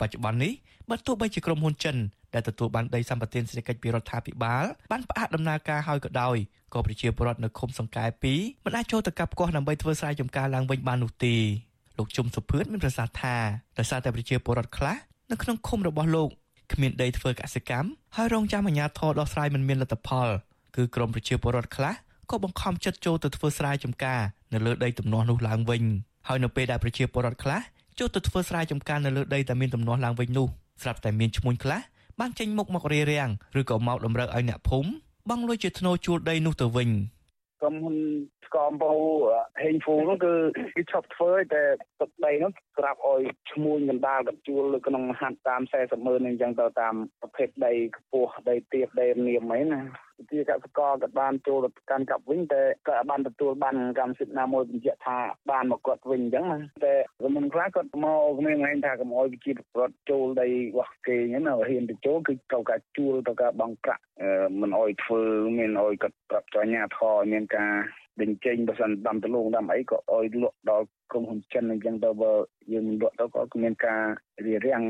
[0.01, 0.53] បច្ចុប្បន្ននេះ
[0.91, 1.97] បើទោះបីជាក្រុមហ៊ុនចិន
[2.35, 6.37] ដែលទទួលបានដីសម្បត្តិសេដ្ឋកិច្ចពីរដ្ឋាភិបាលបានផ្អាកដំណើរការហើយក៏ដោយ
[6.75, 11.37] ក៏ប្រជាពលរដ្ឋនៅឃុំសង្កែ2មិនអាចចូលទៅកាប់គាស់ដើម្បីធ្វើស្រែចម្ការឡើងវិញបាននោះទេ
[11.99, 13.37] លោកជុំសុភឿនមានប្រសាសន៍ថា
[13.79, 14.97] ដោយសារតែប្រជាពលរដ្ឋខ្លះ
[15.31, 16.29] នៅក្នុងឃុំរបស់លោក
[16.73, 20.29] គ្មានដីធ្វើកសិកម្មហើយរងចាំអាជ្ញាធរដោះស្រាយមិនមានលទ្ធផល
[20.77, 21.95] គឺក្រមប្រជាពលរដ្ឋខ្លះ
[22.31, 24.21] ក៏បង្ខំចិត្តចូលទៅធ្វើស្រែចម្ការ
[24.53, 25.83] នៅលើដីទំនាស់នោះឡើងវិញ
[26.29, 27.61] ហើយនៅពេលដែលប្រជាពលរដ្ឋខ្លះ
[27.99, 30.49] ចូលទៅធ្វើស្រែចម្ការនៅលើដីដែលមានទំនាស់ឡើងវិញនោះ
[30.83, 31.81] ស្រាប់តែមានឈ្មោះខ្លះ
[32.21, 34.91] បានចេញមុខមករារាំងឬក៏មកតម្រូវឲ្យអ្នកភូមិ
[35.29, 36.91] បង់លុយជាធ្នូជួលដីនោះទៅវិញ
[37.61, 37.97] ក្រុមហ៊ុន
[38.47, 38.93] ស្គមបោ
[39.63, 40.33] ហេងហ្វូនោះគឺ
[40.77, 41.63] គេឈប់ធ្វើតែ
[42.01, 49.81] ទឹកដីនោះស្រាប់ឲ្យឈ្មួញកណ្ដាលកជួលនៅក្នុងហាត់តាម40ម៉ឺនអញ្ចឹងទៅតាមប្រភេទដីខ្ពស់ដីទាបដីនាមអីណា
[50.31, 55.19] ជាកសិករក៏បានចូលទៅកាន់កាប់វិញតែក៏បានទទួលបានកម្មសិទ្ធិណាមួយបញ្ជាក់ថា
[55.51, 64.03] បានមកគាត់វិញអញ្ចឹងណាតែក្រុមខ្លះគាត់មកមានហែងថាកុំឲ្យប្រជាពលរដ្ឋចូលដីរបស់គេអញ្ចឹងណាហ៊ានទៅចូលគឺត្រូវការជួលត្រូវការបងប្រាក់
[64.61, 65.23] មិនអោយធ្វើ
[65.59, 67.73] មានអោយគាត់ប្រាប់ចញ្ញាធរមានការ
[68.21, 72.33] ដេញចេញបើសិនដាំតលងដាំអីក៏អោយលក់ដល់ក្រុមហ៊ុនចិនអញ្ចឹងទៅបើ
[72.73, 74.03] យើងលក់ទៅក៏មានការ
[74.47, 74.85] រារាំង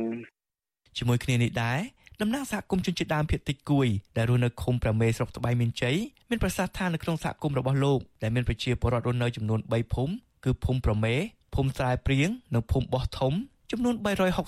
[0.98, 1.78] ជាមួយគ្នានេះដែរ
[2.22, 5.96] តំណាងសហគមន៍ជនជាតិដើមភាគតិចគួយដែលរស់នៅឃុំប្រមេស្រុកត្បៃមានជ័យ
[6.30, 10.12] មានប្រសាសន៍ថានៅក្នុងសហគមន៍របស់លោកដែលមានប្រជាពលរដ្ឋរស់នៅចំនួន3ភូមិ
[10.44, 11.14] គឺភូមិប្រមេ
[11.54, 13.32] ភូមិស្រែព្រៀងនិងភូមិបោះធំ
[13.70, 13.94] ចំនួន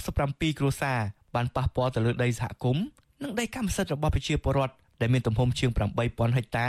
[0.02, 0.98] 367គ្រួសារ
[1.34, 2.84] បានប៉ះពាល់ទៅលើដីសហគមន៍
[3.22, 5.70] និងដីកម្មសិទ្ធិរបស់ប្រជាពលរដ្ឋដែលមានទំហំជាង
[6.04, 6.68] 8000ហិកតា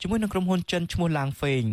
[0.00, 1.64] ជាមួយនឹងក្រុមហ៊ុនចិនឈ្មោះឡាងហ្វេង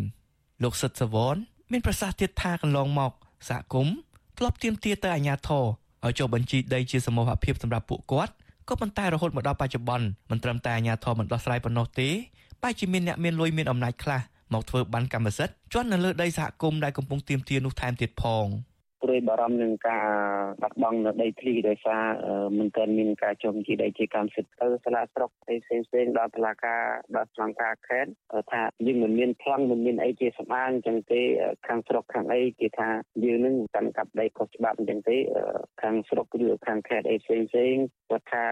[0.63, 1.35] លោកសិទ្ធសវន
[1.71, 3.11] មានប្រសាសន៍ទៀតថាកន្លងមក
[3.49, 3.95] សហគមន៍
[4.37, 5.65] ធ្លាប់ទាមទារទៅអាជ្ញាធរ
[6.05, 8.33] ឲ្យចុះបញ្ជីដីជាសមូហភាពសម្រាប់ពួកគាត់
[8.69, 12.09] ក៏ប៉ុន្តែរហូតមកដល់បច្ចុប្បន្នមិនត្រឹមតែអាជ្ញាធរមិនដោះស្រាយប៉ុណ្ណោះទេ
[12.61, 14.21] បែរជាមានអ្នកមានលុយមានអំណាចខ្លះ
[14.53, 18.45] មកធ្វើបានកម្មសិទ្ធិជន់នៅលើដីសហគមន៍ដែលកំពុងទាមទារនោះថែមទៀតផង។
[19.11, 20.07] ព្រួយបារម្ភនឹងការ
[20.61, 22.03] បាត់បង់នៅដីធ្លីដោយសារ
[22.57, 26.81] មិនទាន់មានការចុះជីដីជាកម្មសិទ្ធិទៅសាលាស្រុកផ្សេងផ្សេងដល់តុលាការ
[27.15, 28.11] ដល់ស្នងការខេត្ត
[28.51, 31.21] ថាយើងមិនមានប្លង់មិនមានអីជាសម្អាងអញ្ចឹងទេ
[31.67, 32.89] ខាងស្រុកខាងអីគេថា
[33.23, 35.17] យើងនឹងកាន់កាប់ដីខុសច្បាប់អញ្ចឹងទេ
[35.81, 37.75] ខាងស្រុកឬខាងខេត្តអីផ្សេងផ្សេង
[38.09, 38.43] គាត់ថា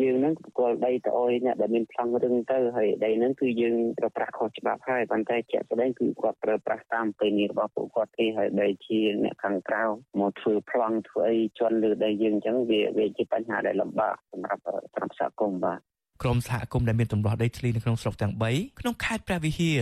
[0.00, 9.84] យើងនឹងប្រគល់ដីទៅអុយអ្នកដែលមានប្លង់រឹងទៅហើយដីនឹងគឺយើងប្រើប្រាស់ខុសច្បាប់ហើយប៉ុន្តែជាក់ស្ដែងគឺគាត់ប្រើប្រាស់តាមពេលនេះរបស់ពួកគាត់ទេហើយដីជាអ្នកខាងក្រៅ
[10.20, 14.60] មកធ្វើប្លង់ធ្វើអីជន់លើដីយើងអញ្ចឹងវាវាជាបញ្ហាដែលលំបាកសម្រាប់
[14.96, 15.80] ក្រុមសហគមន៍បាទ
[16.22, 19.78] ក្រុមសហគមន៍ដែលមានទម្លាស់ដីធ្លីនៅក្នុងស្រុកទាំង3ក្នុងខេត្តព្រះវិហារ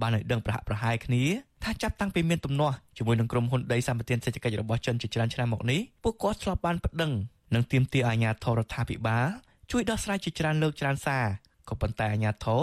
[0.00, 1.24] បានឲ្យដឹងប្រហាក់ប្រហែលគ្នា
[1.64, 7.12] ថាចាប់តាំងពីមានទំនាស់ជាមួយនឹងក្រុមហ៊ុនដីសម្បត្តិសេដ្ឋកិច្ចរបស់ចិនជាច្រើនឆ្នាំមកនេះពួកគាត់ធ្លាប់បានប្តឹង
[7.54, 9.26] និងទាមទារអាជ្ញាធររដ្ឋាភិបាល
[9.70, 11.24] ជួយដោះស្រាយជាច្រើនលើកច្រើនសារ
[11.68, 12.62] ក៏ប៉ុន្តែអាជ្ញាធរ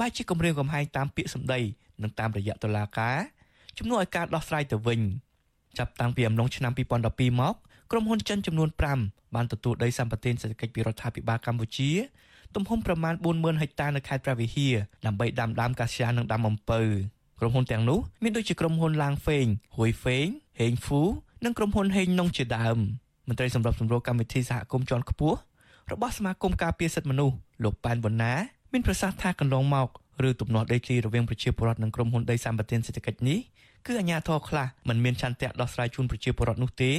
[0.00, 1.60] បែរជាគម្រាមកំហែងតាមពាក្យសម្ដី
[2.02, 3.18] និងតាមរយៈតុលាការ
[3.78, 5.00] ជំនួសឲ្យការដោះស្រាយទៅវិញ
[5.78, 7.54] ចាប់តាំងពីអំឡុងឆ្នាំ2012មក
[7.90, 8.68] ក្រុមហ៊ុនចិនចំនួន
[9.02, 11.90] 5បានទទួលដីសម្បត្តិសេដ្ឋកិច្ចពីរដ្ឋាភិបាលកម្ពុជា
[12.54, 14.74] ទំហំប្រមាណ40000ហិកតានៅខេត្តព្រះវិហារ
[15.06, 16.80] ដើម្បីដាំដើមកាស្យានិងដាំអំពៅ
[17.40, 20.26] ក្រុមហ៊ុនទាំងនោះមានដូចជាក្រុមហ៊ុនឡាងហ្វេងហួយហ្វេង
[20.60, 21.02] ហេងហ្វូ
[21.44, 22.78] និងក្រុមហ៊ុនហេងណុងជាដើម
[23.28, 25.38] មន្ត្រីសម្របសម្រួលកម្មវិធីសហគមន៍ជាន់ខ្ពស់
[25.92, 28.32] របស់សមាគមការពារសិទ្ធិមនុស្សលោកប៉ែនវណ្ណា
[28.72, 29.88] មានប្រសាសន៍ថាកន្លងមក
[30.28, 33.38] ឬទំនាស់ដីធ្លីរវាងប្រជាពលរដ្ឋនិងក្រុមហ៊ុនដីសម្បត្តិសេដ្ឋកិច្ចនេះ
[33.86, 36.92] គឺអាជ្ញាធរខ្លះមិនមានឆន្ទៈដោះស្រាយជូនប្រជាពលរដ្ឋនោះទេ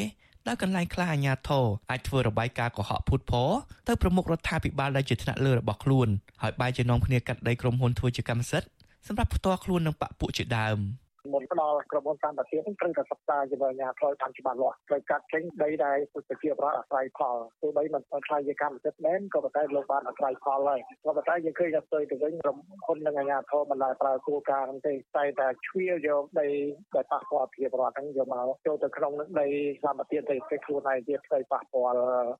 [0.47, 3.51] ដោយកន្លែងខ្លះអាជ្ញាធរអាចធ្វើរបាយការណ៍កុហកភូតផល
[3.87, 6.07] ទៅប្រមុខរដ្ឋាភិបាលដែលជាថ្នាក់លើរបស់ខ្លួន
[6.41, 8.69] ហើយបែរជានាំគ្នាកាត់ដីក្រុមហ៊ុនធ្វើជាកម្មសិទ្ធិ
[9.07, 10.77] សម្រាប់ផ្ទាល់ខ្លួននិងបពពួកជាដើម។
[11.33, 26.47] មុនផ្ដល់ក្រុមហ៊ុនតាមប្រទេសនឹងត្រូវតែសិក្សាជាមួយអាជ្ញាធរតាមច្បាប់លាស់ត្រូវកាត់ចេញដីដែលប្រជាប្រដ្ឋអាស្រ័យផលទោះបីមិនខ្លាយជាកម្មសិទ្ធិមែនក៏ប៉ុន្តែលោកបានអាស្រ័យផលហើយក៏ប៉ុន្តែយើងឃើញថាផ្ទុយទៅវិញក្រុមហ៊ុននិងអាជ្ញាធរមិនដែលប្រើគោលការណ៍ហ្នឹងទេតែតែឈ្វាយកដី
[26.95, 29.47] ដែលប៉ះពាល់ប្រជាប្រដ្ឋហ្នឹងយកមកចូលទៅក្នុងនឹងដី
[29.83, 31.99] សម្បត្តិទៅគេខ្លួនឯងទៀតទៅប៉ះពាល់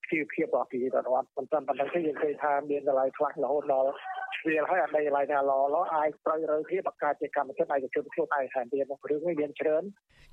[0.10, 3.92] ជីវភាពរបស់ប្រជាពលរដ្ឋមិនត្រឹមប៉ុណ្្នឹងទេយើងឃើញថាមានកន្លែងខ្លះរហូតដល់
[4.38, 9.84] ឈ្វាលហើយអាដីកន្លែងណាល្អល្អអាចត្រូវរើភាពបង្កើតជាកម្មសិទ្ធិឯកជនខ្លួនឯងថែមទៀតរឿងនេះមានច្រើន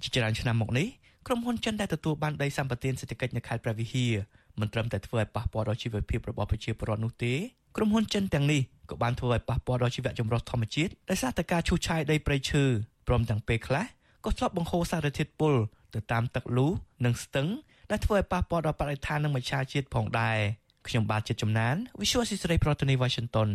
[0.02, 0.86] ជាច្រើនឆ្នាំមកនេះ
[1.26, 4.12] ក្រុមហ៊ុនចិនដែលទទួលបានដីសម្បត្តិសេដ្ឋកិច្ចនៅខេត្តព្រះវិហារ
[4.60, 7.34] មិនត្រឹមតែធ្វើឲ្យប៉ះពាល់ដល់ជីវភាពរបស់ប្រជាពលរដ្ឋនោះទេ
[7.76, 12.64] ក្រុមហ៊ុនចិនទាំងនេះក៏បានធ្វើឲ្យប៉ះពាល់ដល់ជីវៈចម្រុះធម្មជាតិដោយសារតែការឈូសឆាយដីព្រៃឈើ
[13.08, 13.84] ព្រមទាំងពេលខ្លះ
[14.24, 15.54] ក៏ធ្លាប់បង្ហូរសារធាតុពុល
[15.94, 16.66] ទៅតាមទឹកលូ
[17.04, 17.48] និងស្ទឹង
[17.90, 20.38] ដែលធ្វើឲ្យប៉ះពាល់ដល់បរិស្ថាននិងមច្ឆជាតិផងដែរ
[20.88, 23.48] ខ្ញុំបាទជាតិចំណាន Visual Society ប្រធានាទី Washington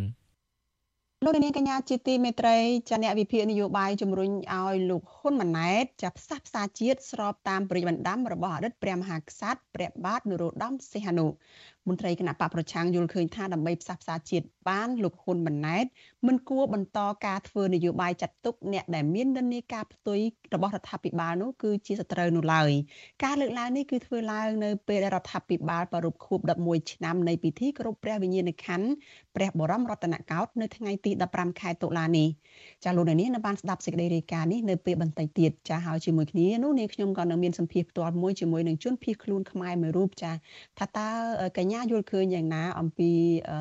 [1.24, 2.58] លោកនាងកញ្ញាជាទីមេត្រី
[2.90, 11.28] ចាអ្នកវិភាគនយោបាយជំរុញឲ្យលោកហ៊ុនម៉ាណែតចាប់ផ្សះផ្សាជាតិស្របតាមប្រតិបណ្ដាំរបស់អតីតព្រះមហាក្សត្រព្រះបាទនរោត្តមសីហនុ
[11.88, 15.86] មន្ត្រីគណៈបកប្រឆាំងយល់ឃើញថាដើម្បីផ្សះផ្សាជាតិបានលោកហ៊ុនម៉ាណែត
[16.28, 20.20] មិនគួរបន្តការធ្វើនយោបាយចាត់ទុកអ្នកដែលមាននិន្នាការផ្ទុយ
[20.54, 22.72] របស់រដ្ឋាភិបាលនោះគឺជាសត្រូវនោះឡើយ
[23.24, 28.88] ការលើកឡើងនេះគឺធ្វើឡើងនៅពេលដែលរដ្ឋាភិបាលប្រារព្ធខួប11ឆ្នាំនៃពិធីគោរពព្រះវិញ្ញាណក្ខន្ធ
[29.36, 32.28] ព្រះបរមរតនកោដ្ឋនៅថ្ងៃទី15ខែតុលានេះ
[32.84, 40.32] ចាលោកនាងនៅបានស្ដាប់សេចក្តីរាយការណ៍នេះនៅពេលបន្តិចទៀតចាហើយជាមួយគ្នានោះនាងខ្ញុំក៏នៅមានសម្ភារផ្ទាល់មួយជាមួយនឹងជនភៀសខ្លួនខ្មែរមួយរូបចា
[40.80, 41.08] ថាតើ
[41.58, 43.10] កញ្ញាយល់ឃើញយ៉ាងណាអំពី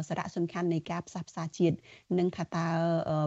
[0.09, 1.77] សារៈសំខាន់នៃការផ្សះផ្សាជាតិ
[2.19, 2.67] និងថាតើ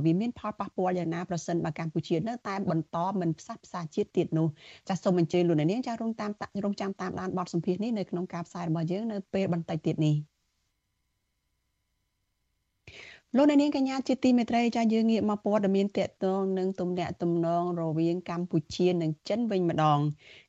[0.06, 4.48] វាមានផលប៉ះពាល់យ៉ាងណាប្រសិនបើកម្ពុជានៅតែបន្តមិនផ្សះផ្សាជាតិទៀតនោះ
[4.90, 6.32] ចាសូមអញ្ជើញលោកនាងចារងតាម
[6.64, 10.39] រងចាំតាមដានបទសម្ភាសន៍នេះនៅក្នុងការផ្សាយរបស់យើងនៅពេលបន្តិចទៀតនេះ
[13.36, 20.00] លោកនាងកញ្ញាជាទីមេត្រីចាយើងងាកមកព័ត៌មានតកតងនឹងទំនាក់ទំនងរវាងកម្ពុជានិងចិនវិញម្ដង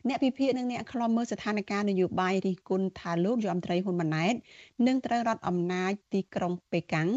[0.08, 4.34] អ្នកពិភាក្សានិងអ្នកខ្លំមើលស្ថានភាពនយោបាយរិះគន់ថាលោកយមត្រីហ៊ុនម៉ាណែត
[4.86, 7.08] នឹងត្រូវរដ្ឋអំណាចទីក្រុងប៉េកាំង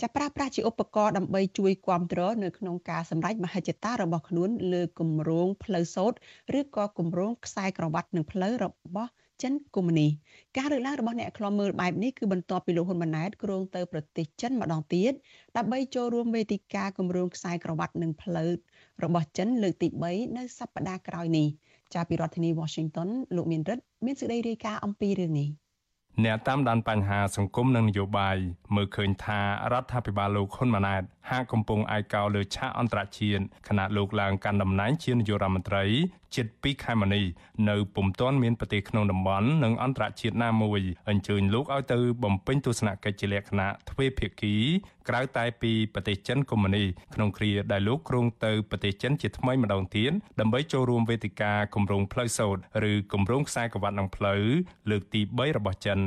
[0.00, 6.16] ចាប់ប្រើប្រាស់ជាឧបករណ៍ដើម្បីជួយគ្រប់គ្រងនៅក្នុងការសម្រេចមហិច្ឆតារបស់ខ្លួនលើគម្រោងផ្លូវសូត្រ
[6.58, 9.10] ឬក៏គម្រោងខ្សែក្រវ៉ាត់នឹងផ្លូវរបស់
[9.42, 10.08] ចិនកុម្មុយនី
[10.56, 15.12] ការលើកឡើងរបស់អ្នកខ្លាំមើលបែបនេះគឺបន្ទាប់ពីលោកហ៊ុនម៉ាណែតគ្រោងទៅប្រទេសចិនម្ដងទៀត
[15.56, 18.50] ដើម្បីចូលរួមវេទិកាគម្រោងខ្សែក្រវ៉ាត់និងផ្លូវ
[19.04, 21.46] របស់ចិនលើកទី3នៅសប្តាហ៍ក្រោយនេះ
[21.94, 25.50] ចាប់ពីរដ្ឋធានី Washington លោកមានរិទ្ធមានសេចក្តីរាយការណ៍អំពីរឿងនេះ
[26.24, 28.36] អ្នកតាមដានបញ្ហាសង្គមនិងនយោបាយ
[28.76, 29.40] មើលឃើញថា
[29.72, 35.84] រដ្ឋាភិបាលលោកហ៊ុនម៉ាណែតហាក់កំពុងឯកោលើឆាកអន្តរជាតិខណៈលោកឡើងកាន់តំណែងជានាយករដ្ឋមន្ត្រី
[36.36, 37.24] ជិត2ខែមកនេះ
[37.68, 44.54] នៅពុំទាន់មានប្រទេសក្នុងតំបន់និងអន្តរជាតិណាមួយអញ្ជើញលោកឲ្យទៅបំពេញទស្សនកិច្ចជាលក្ខណៈទ្វេភាគី
[45.08, 54.42] ក្រៅតែពីប្រទេសចិនកុម្មុយនីក្នុងគ្រាដែលលោកគ្រងទៅប្រទេសចិនជាថ្មីម្ដងទៀតដើម្បីចូលរួមវេទិកាគម្រោងផ្លូវសូត្រឬគម្រោងខ្សែក្រវ៉ាត់នឹងផ្លូវ
[54.90, 56.00] លើកទី3របស់ចិន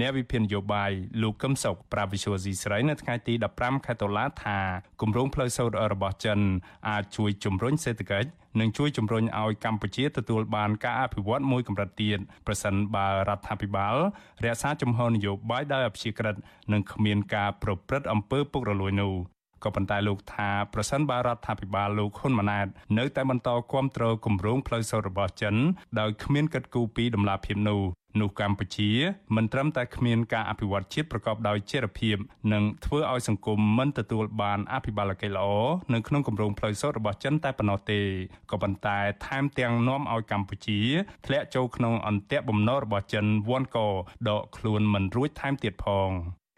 [0.00, 0.90] អ្នកវិភាគនយោបាយ
[1.22, 4.58] លោកកឹមសុខប្រាវិសុវស៊ីស្រីនៅថ្ងៃទី15ខែតុលាថា
[5.00, 6.40] គម្រោងផ្លូវសូត្ររបស់ចិន
[6.88, 8.28] អាចជួយជំរុញសេដ្ឋកិច្ច
[8.60, 13.96] និងជួយជំរុញឲ្យកម្ពុជាទទួលបានការអភិវឌ្ឍមួយកម្រិតទៀតប្រសិនបើរដ្ឋាភិបាល
[14.44, 16.36] រក្សាជំហរនយោបាយដោយអព្យាក្រឹត
[16.72, 19.14] និងគ្មានការប្រព្រឹត្តអំពើពុករលួយនោះ
[19.64, 22.66] ក៏ប៉ុន្តែលោកថាប្រសិនបើរដ្ឋាភិបាលលោកហ៊ុនម៉ាណែត
[22.98, 25.54] នៅតែបន្តគ្រប់គ្រងគម្រោងផ្លូវសូត្ររបស់ចិន
[26.00, 27.82] ដោយគ្មានកិត្តគូពីដំណាភាពនោះ
[28.20, 28.90] នោះកម្ពុជា
[29.36, 32.16] មិនត្រឹមតែគ្មានការអភិវឌ្ឍជាតិប្រកបដោយចីរភាព
[32.52, 35.48] និងធ្វើឲ្យសង្គមមិនទទួលបានអភិបាលកិច្ចល្អ
[35.94, 38.00] នៅក្នុងគម្រោងផ្លូវសូត្ររបស់ចិនតែប៉ុណ្ណោះទេ
[38.50, 40.80] ក៏ប៉ុន្តែថែមទាំងនាំឲ្យកម្ពុជា
[41.26, 43.78] ធ្លាក់ចូលក្នុងអន្ទាក់បំណុលរបស់ចិនវ៉ាន់ក
[44.28, 46.10] ដកខ្លួនមិនរួចថែមទៀតផង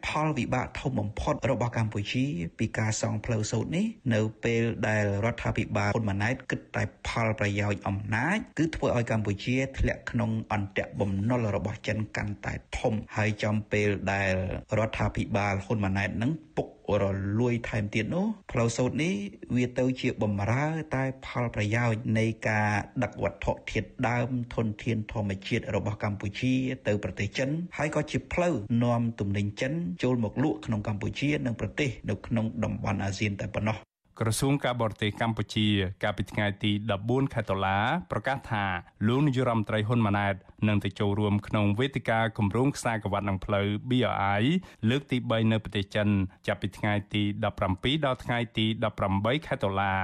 [0.04, 2.24] ផលវិបាកធំបំផុតរបស់កម្ពុជា
[2.58, 14.32] ពីការសង់ផ្លូវសូត្រនេះនៅពេលដែលរដ្ឋាភិបាលហ៊ុនម៉ាណែតគិតតែផលប្រយោជន៍អំណាចគឺធ្វើឲ្យកម្ពុជាធ្លាក់ក្នុងអន្ទាក់បំណុលរបស់ចិនកាន់តែធំហើយចំពេលដែល
[14.78, 16.68] រដ្ឋាភិបាលហ៊ុនម៉ាណែតនឹងពុក
[17.02, 17.04] រ
[17.40, 19.14] លួយថែមទៀតនោះផ្លូវសូត្រនេះ
[19.56, 22.70] វាទៅជាបំរើតែផលប្រយោជន៍នៃការ
[23.02, 26.54] ដឹកវត្ថុធាតុដើមធនធានធម្មជាតិរបស់កម្ពុជា
[26.86, 29.72] ទៅប្រទេសចិនហើយក៏ជាផ្លូវនាំទំនិញចិន
[30.02, 33.78] ចូលមកលក់ក្នុងកម្ពុជានិងប្រទេសនៅក្នុងតំបន់អាស៊ានតែប៉ុណ្ណោះ
[34.20, 35.68] ក្រសួងការបរទេសកម្ពុជា
[36.02, 37.78] កាលពីថ្ងៃទី14ខែតុលា
[38.12, 38.64] ប្រកាសថា
[39.06, 40.34] លោកនាយរដ្ឋមន្ត្រីហ៊ុនម៉ាណែត
[40.68, 44.42] នឹងទៅចូលរួមក្នុងវេទិកាគម្រោងខ្សែក្រវ៉ាត់នឹងផ្លូវ BRI
[44.88, 46.08] លើកទី3នៅប្រទេសចិន
[46.46, 48.66] ចាប់ពីថ្ងៃទី17ដល់ថ្ងៃទី
[49.06, 49.94] 18ខែតុលា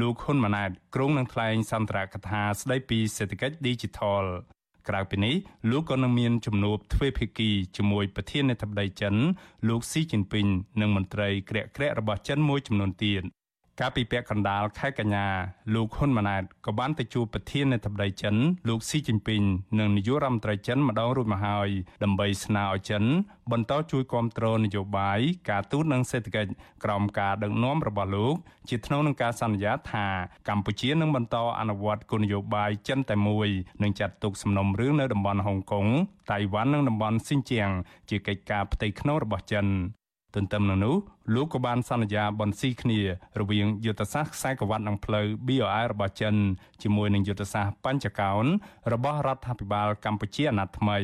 [0.00, 4.26] លោកហ៊ុនម៉ាណែតក្រុងនឹងថ្លែងសន្ទរកថាស្ដីពីសេដ្ឋកិច្ច Digital
[4.88, 5.34] ក្រៅពីនេះ
[5.70, 9.14] លោកក៏នឹងមានជំនួបទ្វេភាគីជាមួយប្រធានាធិបតីចិន
[9.68, 10.46] លោកស៊ីជីនពីង
[10.80, 13.22] និងមន្ត្រីក្រាក់ក្រាក់របស់ចិនមួយចំនួនទៀត
[13.80, 15.26] កាលពីពាក់កណ្ដាលខែកញ្ញា
[15.74, 18.34] លោកហ៊ុនម៉ាណែតក៏បានទៅជួបប្រធានាធិបតីចិន
[18.68, 19.42] លោកស៊ីជីនពីង
[19.78, 21.68] និងនាយករដ្ឋមន្ត្រីចិនម្ដងរួចមកហើយ
[22.04, 23.04] ដើម្បីស្នើឲ្យចិន
[23.52, 26.50] បន្តជួយគ្រប់គ្រងនយោបាយការទូតនិងសេដ្ឋកិច្ច
[26.84, 28.34] ក្រោមការដឹកនាំរបស់លោក
[28.68, 30.06] ជាថ្នូវនឹងការសន្យាថា
[30.48, 33.48] កម្ពុជានឹងបន្តអនុវត្តគោលនយោបាយចិនតែមួយ
[33.82, 35.86] និងចាត់ទុកសំណុំរឿងនៅតំបន់ហុងកុង
[36.32, 37.70] តៃវ៉ាន់និងតំបន់ស៊ីនជៀង
[38.10, 39.66] ជាកិច្ចការផ្ទៃក្នុងរបស់ចិន
[40.38, 40.96] ទន្ទឹមនឹងនោះ
[41.34, 43.00] លោកក៏បានសន្យាបន្ស៊ីគ្នា
[43.40, 46.34] រវាងយុទ្ធសាស្ត្រខ្សែក្រវ៉ាត់និងផ្លូវ BRI របស់ចិន
[46.82, 48.44] ជាមួយនឹងយុទ្ធសាស្ត្របញ្ចកោណ
[48.92, 50.98] របស់រដ្ឋាភិបាលកម្ពុជាអាណត្តិថ្មី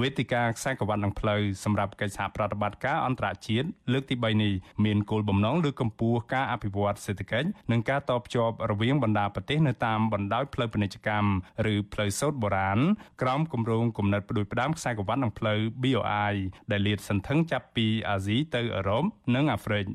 [0.00, 4.52] វេទិកាខ្សែក្រវ៉ាត់និងផ្លូវសម្រាប់កិច្ចសហប្រតិបត្តិការអន្តរជាតិលើកទី3នេះ
[4.84, 11.30] មានគោលបំណងលើកកម្ពស់ការអភិវឌ្ឍសេដ្ឋកិច្ចនិងការតភ្ជាប់រវាងបណ្ដាប្រទេសនៅតាមបណ្ដោយផ្លូវពាណិជ្ជកម្ម
[11.72, 12.80] ឬផ្លូវសូត្របុរាណ
[13.22, 16.34] ក្រោមគម្រោងគំនិតផ្ដួចផ្ដើមខ្សែក្រវ៉ាត់និងផ្លូវ BOI
[16.70, 19.86] ដែលលាតសន្ធឹងចាប់ពីអាស៊ីទៅអឺរ៉ុបនិងអាហ្វ្រិក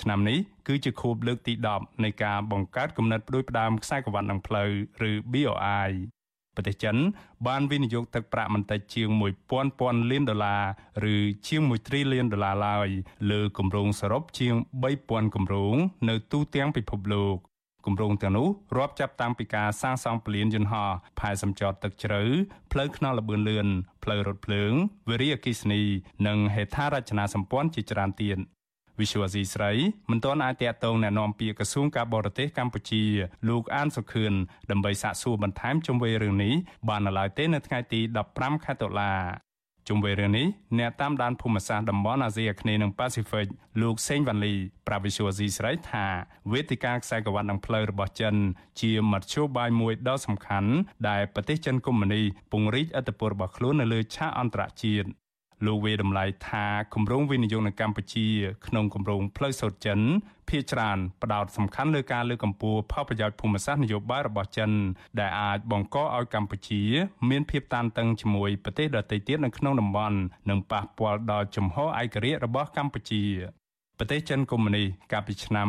[0.00, 0.38] ឆ្នាំនេះ
[0.68, 4.70] គឺជាខួបលើកទី10នៃការបង្កើតគំនិតផ្ដួចផ្ដើមខ្សែក្រវ៉ាត់និងផ្លូវ
[5.10, 5.90] ឬ BOI
[6.54, 6.96] ប្រទេសចិន
[7.46, 9.08] បានវិនិយោគទឹកប្រាក់មិនតិចជាង
[9.44, 10.56] 1000ពាន់លានដុល្លា
[11.04, 11.16] រឬ
[11.48, 12.88] ជាង1 trillion ដុល្លារឡើយ
[13.30, 14.54] លើគម្រោងសរុបជាង
[14.94, 15.76] 3000គម្រោង
[16.08, 17.36] នៅទូទាំងពិភពលោក
[17.86, 22.22] គម្រោងទាំងនោះរាប់ចាប់តាំងពីការសាងសង់ពលានយន្តហោះផែសម្ចតទឹកជ្រៅ
[22.72, 23.68] ផ្លូវថ្នល់ល្បឿនលឿន
[24.02, 24.72] ផ្លូវរថភ្លើង
[25.08, 25.82] វារីអគ្គិសនី
[26.26, 28.38] និងហេដ្ឋារចនាសម្ព័ន្ធជាច្រើនទៀត
[29.00, 29.72] វិសុវអាស៊ីស្រី
[30.10, 33.04] មិនទាន់អាចតាកតងណែនាំពីក្រសួងការបរទេសកម្ពុជា
[33.48, 34.32] លោកអានសុខឿន
[34.70, 36.54] ដើម្បីសាកសួរបន្ថែមជុំវិញរឿងនេះ
[36.88, 38.00] បាននៅឡើយទេនៅថ្ងៃទី
[38.32, 39.12] 15ខែតុលា
[39.88, 40.46] ជុំវិញរឿងនេះ
[40.78, 43.46] អ្នកតាមដានភូមិសាស្ត្រតំបន់អាស៊ីអាគ្នេយ៍និងប៉ាស៊ីហ្វិក
[43.82, 44.54] លោកសេងវ៉ាន់លី
[44.86, 46.06] ប្រាវិសុវអាស៊ីស្រីថា
[46.52, 48.34] វេទិកាខ្សែក្រវ៉ាត់និងផ្លូវរបស់ចិន
[48.80, 50.70] ជាមធ្យោបាយមួយដ៏សំខាន់
[51.08, 55.08] ដែលប្រទេសចិនកុម្មុយនីពង្រីកឥទ្ធិពលរបស់ខ្លួននៅលើឆាកអន្តរជាតិ។
[55.66, 58.26] លោកវេតម្លៃថាគម្រោងវិនិយោគនៅកម្ពុជា
[58.66, 60.00] ក្នុងគម្រោងផ្លូវសូត្រចិន
[60.48, 64.70] ភាគច្រើនផ្ដោតសំខាន់លើការលើកកម្ពស់ផលប្រយោជន៍ភូមិសាស្ត្រនយោបាយរបស់ចិន
[65.20, 66.82] ដែលអាចបង្កឲ្យកម្ពុជា
[67.30, 70.18] មានភាពតានតឹងជាមួយប្រទេសដទៃទៀតនៅក្នុងតំបន់
[70.50, 73.24] និងប៉ះពាល់ដល់ជំហរឯករាជ្យរបស់កម្ពុជា
[73.98, 75.68] ប្រទេសចិនកុម្មុយនីកាលពីឆ្នាំ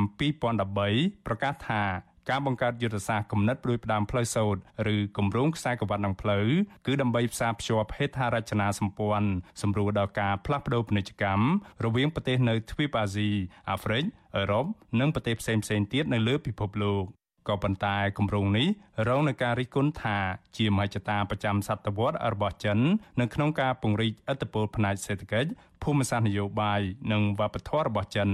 [0.63, 1.83] 2013ប្រកាសថា
[2.29, 6.47] ការបង្កើតយុទ្ធសាស្ត្រគំនិតផ្ដួចផ្ដើមផ្លូវសូត្រឬគម្រោងខ្សែក្រវ៉ាត់នឹងផ្លូវ
[6.85, 9.29] គឺដើម្បីផ្សារភ្ជាប់ហេដ្ឋារចនាសម្ព័ន្ធ
[9.61, 11.45] សម្រួលដល់ការផ្លាស់ប្តូរពាណិជ្ជកម្ម
[11.85, 13.29] រវាងប្រទេសនៅទ្វីបអាស៊ី
[13.69, 14.03] អាហ្វ្រិក
[14.35, 14.65] អឺរ៉ុប
[14.99, 17.03] និងប្រទេសផ្សេងៗទៀតនៅលើពិភពលោក
[17.47, 18.67] ក៏ប៉ុន្តែគម្រោងនេះ
[19.07, 20.17] រងនឹងការរិះគន់ថា
[20.57, 22.79] ជាមហិច្ឆតាប្រចាំសតវត្សរបស់ចិន
[23.21, 25.49] នៅក្នុងការពង្រីកឥទ្ធិពលផ្នែកសេដ្ឋកិច្ច
[25.83, 28.29] ភូមិសាស្ត្រនយោបាយនិងវប្បធម៌របស់ចិន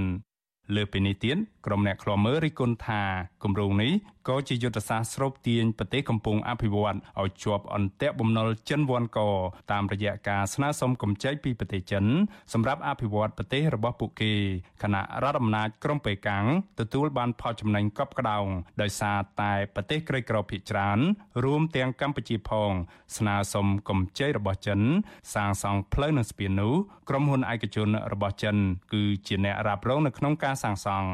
[0.75, 3.01] លើពីនេះទៀតក្រុមអ្នកខ្លាំមើលរិះគន់ថា
[3.43, 3.91] គម្រោងនេះ
[4.29, 9.19] ក៏ជាយុទ្ធសាស្ត្រស្រូបទាញប្រទេសកំពុងអភិវឌ្ឍឲ្យជាប់អន្ទាក់បំណុលចិនវ័នក
[9.71, 12.05] តាមរយៈការស្នើសុំកម្ចីពីប្រទេសចិន
[12.53, 14.33] សម្រាប់អភិវឌ្ឍប្រទេសរបស់ពួកគេ
[14.83, 16.45] ខណៈរដ្ឋអំណាចក្រុងប៉េកាំង
[16.79, 18.45] ទទួលបានផលចំណេញកប់ក្តោង
[18.81, 20.99] ដោយសារតែប្រទេសក្រីក្រភាគច្រើន
[21.43, 22.71] រួមទាំងកម្ពុជាផង
[23.17, 24.81] ស្នើសុំកម្ចីរបស់ចិន
[25.33, 26.73] សាងសង់ផ្លូវនិងស្ពាននោះ
[27.09, 28.55] ក្រុមហ៊ុនឯកជនរបស់ចិន
[28.93, 31.09] គឺជាអ្នករ៉ាប់រងនៅក្នុងការសាងសង់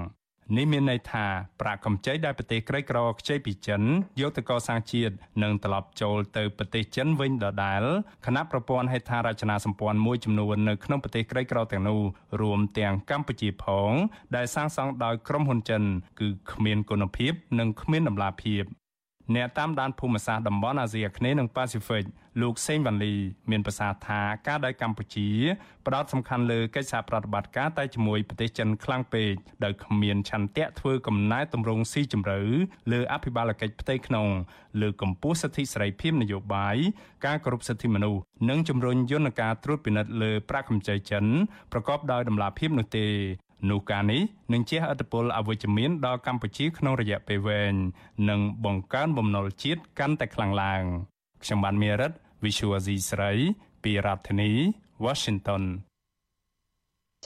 [0.55, 1.25] នេះមានន័យថា
[1.61, 3.81] ប្រាក់កម្ចីដែលប្រទេសក្រីក្រខ្ចីពីចិន
[4.21, 7.83] យកទៅកសាងជាតិនឹងត្រឡប់ចូលទៅប្រទេសចិនវិញដដែល
[8.25, 11.99] ខណៈប្រព័ន្ធហេដ្ឋារចនាសម្ព័ន្ធមួយចំនួននៅក្នុងប្រទេសក្រីក្រទាំងនោះ
[12.41, 13.91] រួមទាំងកម្ពុជាផង
[14.35, 15.81] ដែលសាងសង់ដោយក្រុមហ៊ុនចិន
[16.19, 18.63] គឺគ្មានគុណភាព និងគ្មានតម្លាភាព
[19.35, 22.05] អ្នកតាមដានភូមិសាស្ត្រតំបន់អាស៊ីអាគ្នេយ៍និងប៉ាស៊ីហ្វិក
[22.41, 23.13] លោកសេងវ៉ាន់លី
[23.51, 25.29] មានប្រសាសន៍ថាការដែលកម្ពុជា
[25.85, 29.31] ផ្ដោតសំខាន់លើកិច្ចសហប្រតិបត្តិការតែជាមួយប្រទេសចិនខ្លាំងពេក
[29.63, 32.39] ដោយគ្មានឆន្ទៈធ្វើកំណែទម្រង់ស៊ីជម្រៅ
[32.91, 34.27] លើអភិបាលកិច្ចផ្ទៃក្នុង
[34.81, 36.77] លើកម្ពុជាសិទ្ធិសេរីភាពនយោបាយ
[37.25, 41.25] ការគោរពសិទ្ធិមនុស្សនិងជំរុញយន្តការត្រួតពិនិត្យលើប្រាក់កម្ចីចិន
[41.71, 43.07] ប្រកបដោយតម្លាភាពនោះទេ
[43.69, 44.21] នោះការនេះ
[44.53, 47.73] នឹងជះឥទ្ធិពលអវិជ្ជមានដល់កម្ពុជាក្នុងរយៈពេលវែង
[48.29, 50.83] និងបង្កើនបំណុលជាតិកាន់តែខ្លាំងឡើង
[51.43, 52.11] ខ្ញុំបានមេរិត
[52.43, 53.31] Visual C ស្រី
[53.83, 54.51] ពីរដ្ឋធានី
[55.05, 55.63] Washington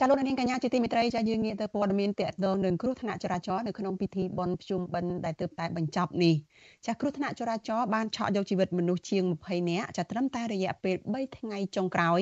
[0.02, 6.34] ាលោកនាងកញ្ញាជាទីមេត្រីចាយើងងាកទៅព័ត៌មានតកតងនឹងគ្រោះថ្នាក់ចរាចរណ៍នៅក្នុងពិធីបុណ្យភ្ជុំបិណ្ឌដែលទើបតែបញ្ចប់នេះ
[6.86, 12.20] ចាគ្រោះថ្នាក់ចរាចរណ៍បានឆក់យកជីវិតមនុស្សជាង20នាក់ចាត្រឹមតែរយៈពេល3ថ្ងៃចុងក្រោយ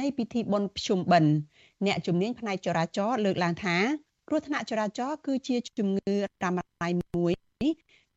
[0.00, 1.32] នៃពិធីបុណ្យភ្ជុំបិណ្ឌ
[1.86, 3.76] អ្នកជំនាញផ្នែកចរាចរណ៍លើកឡើងថា
[4.28, 7.32] គ្រោះថ្នាក់ចរាចរណ៍គឺជាជំងឺរ៉ាំរ៉ៃមួយ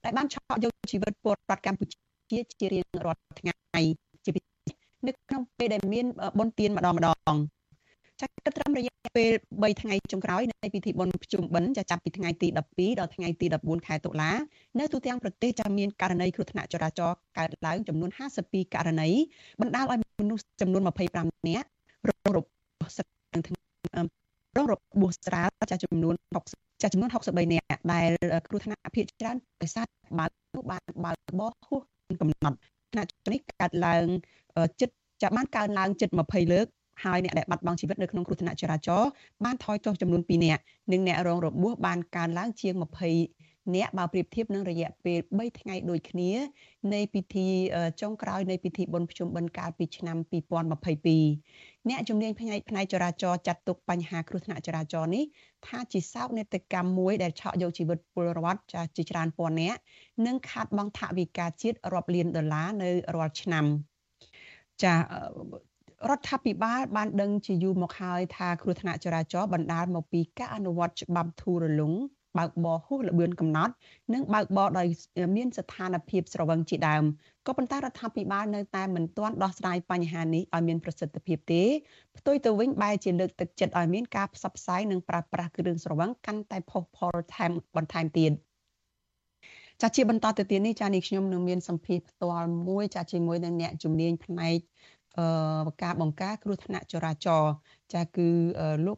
[0.04, 3.82] ដែលបានឆក់យកជីវិតពលរដ្ឋកម្ពុជាជារៀងរាល់ថ្ងៃ
[4.26, 4.74] ជាពិសេស
[5.08, 6.06] នៅក្នុងពេលដែលមាន
[6.40, 7.38] បុណ្យទានម្ដងម្ដង
[8.22, 14.32] ចាគិតត្រឹមរយៈពេល3ថ្ងៃចុងក្រោយនៃពិធីបុណ្យភ្ជុំបិណ្ឌចាចាប់ពីថ្ងៃទី12ដល់ថ្ងៃទី14ខែតុលា
[14.80, 18.10] នៅទូទាំងប្រទេសចាមានករណីគ្រោះថ្នាក់ចរាចរណ៍កើតឡើងចំនួន
[18.44, 19.10] 52ករណី
[19.62, 20.82] បណ្ដាលឲ្យមនុស្សចំនួន
[21.16, 21.68] 25នាក់
[22.10, 22.59] រងរបួសស្រាល
[24.58, 26.16] រងរបួសស្រាលចាចំនួន
[26.48, 28.10] 60ចាចំនួន63នាក់ដែល
[28.48, 29.86] គ្រោះថ្នាក់ភាគច្រើនដោយសារ
[30.20, 30.32] បើក
[30.70, 31.82] បានបើកបោះហួស
[32.22, 32.58] កំណត់
[32.92, 34.06] ថ្នាក់នេះកើតឡើង
[34.82, 36.66] ចិត្តចាបានកើនឡើងជិត20លើក
[37.04, 39.10] ហើយអ្នកដែលបាត់បង់ជីវិតនៅក្នុងគ្រោះថ្នាក់ចរាចរណ៍
[39.46, 40.62] បានថយចុះចំនួន2នាក់
[40.92, 42.74] និងអ្នករងរបួសបានកើនឡើងជាង
[43.12, 43.39] 20
[43.76, 46.32] អ្នកបើប្រៀបធៀបនឹងរយៈពេល3ថ្ងៃដូចគ្នា
[46.94, 47.48] នៃពិធី
[48.02, 50.18] ចុងក្រោយនៃពិធីបុណ្យភ្ជុំបិណ្ឌកាលពីឆ្នាំ
[50.98, 55.26] 2022អ្នកជំនាញផ្នែកផ្នែកចរាចរណ៍ចាត់ទុកបញ្ហាគ្រោះថ្នាក់ចរាចរណ៍នេះ
[55.68, 59.80] ថាជាសោកនាដកម្មមួយដែលឆក់យកជីវិតពលរដ្ឋចាជាច្រើនពាន់នាក់
[60.26, 63.66] និងខាតបង់ថវិកាជាតិរាប់លានដុល្លារនៅរាល់ឆ្នាំ
[64.84, 71.94] ចារដ្ឋាភិបាលបានដឹងជាយូរមកហើយថាគ្រោះថ្នាក់ចរាចរណ៍បណ្ដាលមកពីការអនុវត្តច្បាប់ធូររលុង
[72.40, 73.74] បើកបរហួសល្បឿនកំណត់
[74.14, 74.88] និងបើកបរដោយ
[75.36, 77.04] មានស្ថានភាពស្រវឹងជាដើម
[77.48, 81.64] ក៏ប៉ុន្តែរដ្ឋាភិបាលនៅតែមិនទាន់ដោះស្រាយបញ្ហានេះឲ្យមានប្រសិទ្ធភាពទេ
[82.18, 88.32] ផ្ទុយទៅវិញបែរជាលើកទឹកចិត្តឲ្យមានការផ្សព្វផ្សាយនិងប្រើប្រាស់គ្រឿងស្រវឹងកាន់តែផុសផុលថែមបន្ថែមទៀត
[89.82, 94.58] ចាជាបន្តទៅទៀតនេះចានេះខ្ញុំនឹងមានសម្ភារផ្ទាល់មួយចាជាមួយនឹងអ្នកជំនាញផ្នែក
[95.84, 97.54] ការបង្ការគ្រោះថ្នាក់ចរាចរណ៍
[97.94, 98.28] ចាគឺ
[98.86, 98.98] លោក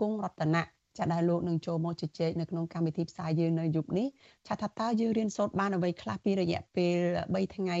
[0.00, 0.62] គង់រតនៈ
[0.98, 4.06] ចាដែលលោកនឹងចូលមកជជែកនៅក្នុងកម្មវិធីផ្សាយយើងនៅយប់នេះ
[4.48, 7.78] ចាថាតើយើងរៀនសូត្របានអ្វីខ្លះពីរយៈពេល3ថ្ងៃ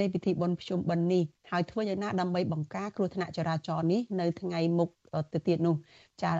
[0.00, 4.90] នៃពិធីបុណ្យភ្ជុំបិណ្ឌនេះហើយធ្វើយ៉ាងណាដើម្បីបង្ការគ្រោះថ្នាក់ចរាចរណ៍នេះនៅថ្ងៃមុខ
[5.32, 5.74] ទៅទៀតនោះ
[6.22, 6.30] ចា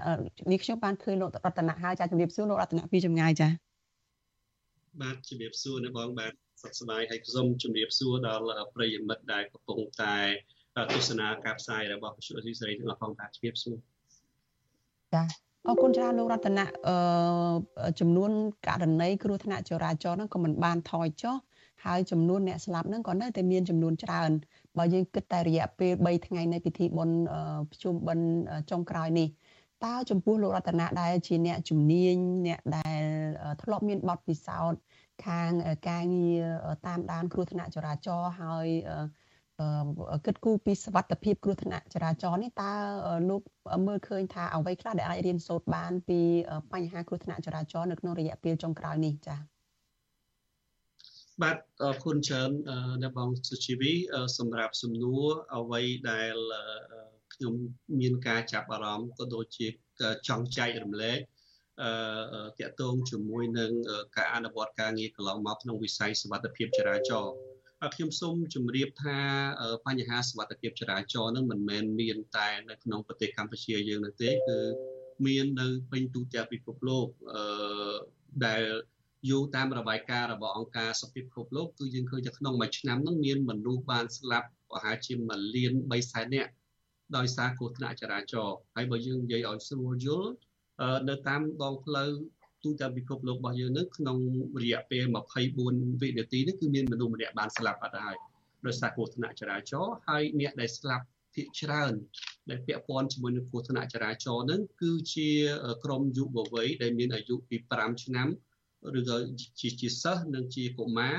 [0.51, 3.49] នេះខ្ញុំបានឃើញលោករតនៈហើយចាជំរាបសួរលោករតនៈពីចម្ងាយចា
[5.03, 10.17] បាទជំរាបសួរនៅបងបាទសុខសប្បាយហើយសូមជំរាបសួរដល់ប្រិយមិត្តដែលកំពុងតែ
[10.93, 13.77] ទស្សនាការផ្សាយរបស់វិទ្យុអេស៊ីសេរីទាំងអស់ផងបាទជំរាបសួរ
[15.15, 15.23] ចា
[15.69, 18.31] អរគុណច្រើនលោករតនៈអឺចំនួន
[18.67, 21.37] ករណីគ្រោះថ្នាក់ចរាចរណ៍ហ្នឹងក៏មិនបានថយចុះ
[21.85, 24.31] ហើយចំនួនអ្នកស្លាប់ហ្នឹងក៏នៅតែមានចំនួនច្រើន
[24.79, 27.19] បើយើងគិតតែរយៈពេល3ថ្ងៃនៃពិធីបុណ្យ
[27.73, 28.27] ភ្ជុំបិណ្ឌ
[28.71, 29.29] ចុងក្រោយនេះ
[29.85, 33.03] តើចំពោះលោករតនៈដែលជាអ្នកជំនាញអ្នកដែល
[33.63, 34.79] ធ្លាប់មានបទពិសោធន៍
[35.27, 35.51] ខាង
[35.89, 36.43] ការងារ
[36.87, 38.67] តាមដានគ្រោះថ្នាក់ចរាចរណ៍ហើយ
[40.25, 42.73] គិតគូរពីសវត្ថភាពគ្រោះថ្នាក់ចរាចរណ៍នេះតើ
[43.31, 43.43] លោក
[43.87, 46.21] មើលឃើញថាអ្វីខ្លះដែលអាចរៀនសូត្របាន ពី
[46.73, 49.41] បញ្ហាគ្រោះថ្នាក់ចរាចរណ៍នៅក្នុងរយៈពេលចុងក្រោយនេះចា៎
[51.43, 52.51] បាទអរគុណច្រើន
[53.03, 53.93] អ្នកបងសុជីវី
[54.39, 56.37] សម្រាប់សំណួរអ្វីដែល
[57.35, 57.55] ខ្ញុំ
[58.01, 59.67] មានការចាប់អារម្មណ៍ក៏ដូចជា
[60.29, 61.19] ចង់ចែករំលែក
[61.83, 63.73] អឺតាក់ទងជាមួយនឹង
[64.17, 67.35] ការអនុវត្តការងារកន្លងមកក្នុងវិស័យសុវត្ថិភាពចរាចរណ៍
[67.95, 69.19] ខ្ញុំសូមជម្រាបថា
[69.87, 74.59] បញ្ហាសុវត្ថិភាពចរាចរណ៍នឹងមិនមែនមានតែនៅក្នុងប្រទេសកម្ពុជាយើងនោះទេគឺ
[75.27, 77.95] មាននៅពេញទូទាំងពិភពលោកអឺ
[78.47, 78.63] ដែល
[79.31, 86.51] យោងតាមរបាយការណ៍របស់អង្គការសុខភាពពិភពលោកគឺយើងឃើញថាក្នុងមួយឆ្នាំនឹងមានមនុស្សបានស្លាប់ប្រហែលជាមួយលាន3សែននាក់
[87.17, 90.31] ដោយសារគ្រោះថ្នាក់ចរាចរណ៍ហើយបើយើងនិយាយឲ្យស្រួលយល់
[91.09, 92.11] នៅតាមដងផ្លូវ
[92.65, 94.19] ទូទាំងពិភពលោករបស់យើងនឹងក្នុង
[94.63, 95.05] រយៈពេល
[95.53, 98.17] 24វិនាទីនេះគឺមានមនុស្សម្នាក់បានស្លាប់អត់ហើយ
[98.67, 101.05] ដោយសារគ្រោះថ្នាក់ចរាចរណ៍ហើយអ្នកដែលស្លាប់
[101.35, 101.93] ភាគច្រើន
[102.51, 105.31] ដែលពាក់ព័ន្ធជាមួយនឹងគ្រោះថ្នាក់ចរាចរណ៍នឹងគឺជា
[105.85, 108.29] ក្រុមយុវវ័យដែលមានអាយុពី5ឆ្នាំ
[108.99, 109.17] ឬក៏
[109.61, 111.17] ជាជាសិស្សនិងជាកុមារ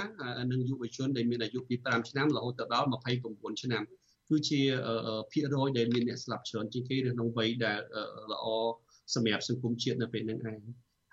[0.52, 2.88] និងយុវជនដែលមានអាយុពី5ឆ្នាំរហូតដល់
[3.24, 3.84] 29ឆ្នាំ
[4.30, 4.62] គឺជា
[5.32, 7.80] ភាគរយដែលមានអ្នកស្លាប់ច្រើនជាងគេក្នុងវ័យដែល
[8.32, 8.46] ល្អ
[9.16, 10.60] សម្រាប់សង្គមជាតិនៅពេលហ្នឹងឯង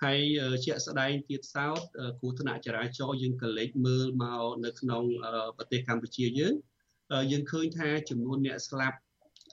[0.03, 0.21] ហើយ
[0.65, 1.81] ជាក់ស្ដែងទៀតសោត
[2.19, 5.03] គ្រោះថ្នាក់ចរាចរណ៍យើងក៏លេចមើលមកនៅក្នុង
[5.57, 6.55] ប្រទេសកម្ពុជាយើង
[7.33, 8.99] យើងឃើញថាចំនួនអ្នកស្លាប់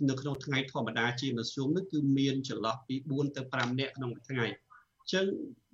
[0.09, 5.25] នៅក្នុងថ្ងៃធម្មតាជាមធ្យមនោះគឺមានចន្លោះពី4ទៅ5នាក់ក្នុងមួយថ្ងៃអញ្ចឹង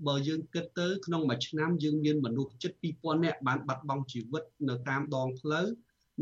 [0.08, 5.66] បើយើងគិតទៅក្នុងមួយឆ្នាំយើងមានមនុស្សជិត2000នាក់បានបាត់បង់ជីវិតនៅតាមដងផ្លូវ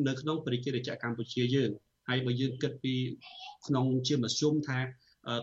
[0.07, 1.69] នៅក្នុងប្រជារាស្ត្រកម្ពុជាយើង
[2.09, 2.95] ហើយបើយើងគិតពី
[3.67, 4.79] ក្នុងជាមធ្យមថា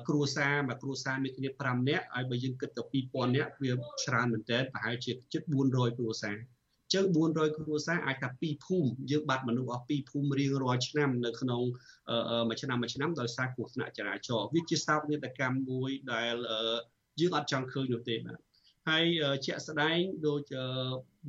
[0.09, 6.37] គ្រួសារមួយគ្រួសារមានគ្នា5នាក់ហើយបើយើងគិតទៅ2000នាក់វាច្រើនមែនតើប្រហែលជាជិត400គ្រួសារ
[6.95, 11.62] ចឹង400គ្រួសារអាចថា2ភូមិយើងបាត់មនុស្សអស់2ភូមិរៀងរាល់ឆ្នាំនៅក្នុង
[12.49, 16.34] មួយឆ្នាំមួយឆ្នាំដោយសារគ្រោះថ្នាក់ចរាចរណ៍វាជាសោកនាដកម្មមួយដែល
[17.20, 18.39] យើងអត់ចង់ឃើញនោះទេបាទ
[18.89, 19.07] ហើយ
[19.45, 20.43] ជាក់ស្ដែងដូច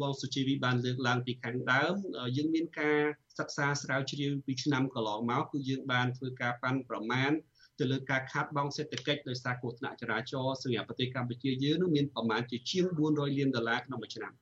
[0.02, 1.94] បងសុជីវីបានលើកឡើងពីខាងដើម
[2.38, 3.00] យើងមានការ
[3.40, 7.32] សិក្សាស្រាវជ្រាវពីឆ្នាំកន្លងមកគឺយើងបានធ្វើការប៉ាន់ប្រមាណ
[7.80, 14.34] ទៅលើការខាតបង់សេដ្ឋកិច្ចដោយសារគ្រោះថ្នាក់ចរាចរណ៍សម្រាប់ប្រទេសកម្ពុជាយើងនោះមានប្រមាណជាជាង400លានដុល្លារក្នុងមួយឆ្នាំ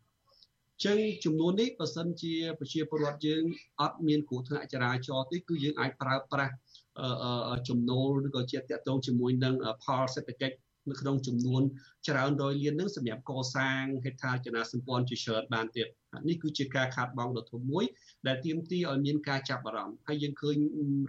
[0.83, 3.43] ចឹងចំនួននេះបើសិនជាប្រជាពលរដ្ឋយើង
[3.81, 6.53] អត់មានគ្រោះថ្នាក់ចរាចរណ៍ទេគឺយើងអាចប្រើប្រាស់
[7.69, 10.55] ចំណូលឬក៏ជាតកតងជាមួយនឹងផលសេដ្ឋកិច្ច
[10.89, 11.63] នៅក្នុងចំនួន
[12.07, 15.87] ច្រើនរយលាននឹងសម្រាប់កសាងហេដ្ឋារចនាសម្ព័ន្ធជាច្រើនបានទៀត
[16.29, 17.85] នេះគឺជាការខាតបង់ដ៏ធំមួយ
[18.27, 20.55] ដែលទាមទារឲ្យមានការចាប់អារម្មណ៍ហើយយើងឃើញ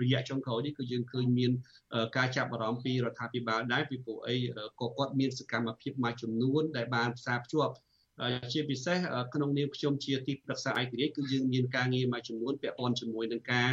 [0.03, 1.53] រយៈចុងក្រោយនេះគឺយើងឃើញមាន
[2.17, 4.37] ការចាប់អារម្មណ៍ពីរដ្ឋាភិបាលដែរពីព្រោះអី
[4.81, 7.75] ក៏គាត់មានសកម្មភាពមួយចំនួន ដែលបានផ្សារភ្ជាប់
[8.53, 8.99] ជាពិសេស
[9.35, 13.71] ក្នុងនាមខ្ញុំជាទីប្រឹក្សាឯករាជ្យគឺយើងមានការងារមួយចំនួនពាក់ព័ន្ធជាមួយនឹងការ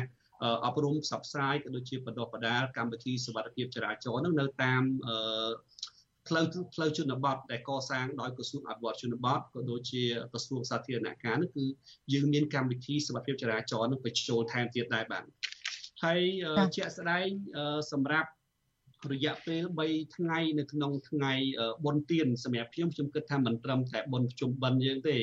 [0.65, 4.83] អប់រំផ្សព្វផ្សាយក៏ដូចជាបណ្ដុះបណ្ដាលកម្មវិធីសុវត្ថិភាពចរាចរណ៍នឹងនៅតាម
[6.33, 11.65] ផ្លូវផ្លូវជនបទដែលកសាងដោយក្រសួងអភិវឌ្ឍជនបទក៏ដូចជាក្រសួងសាធារណការនោះគឺ
[12.13, 15.23] យើងមានកម្មវិធីសុវត្ថិភាពចរាចរណ៍នឹងបញ្ចូលថែមទៀតដែរបាទ
[16.03, 16.21] ហើយ
[16.75, 17.27] ជាក់ស្ដែង
[17.91, 18.29] សម្រាប់
[19.11, 21.33] រយៈពេល3ថ្ងៃនៅក្នុងថ្ងៃ
[21.85, 25.17] បុណ្យទានសម្រាប់ខ្ញុំខ្ញុំគិតថាមិនត្រឹមតែបុណ្យជុំបិណ្ឌយើងទេ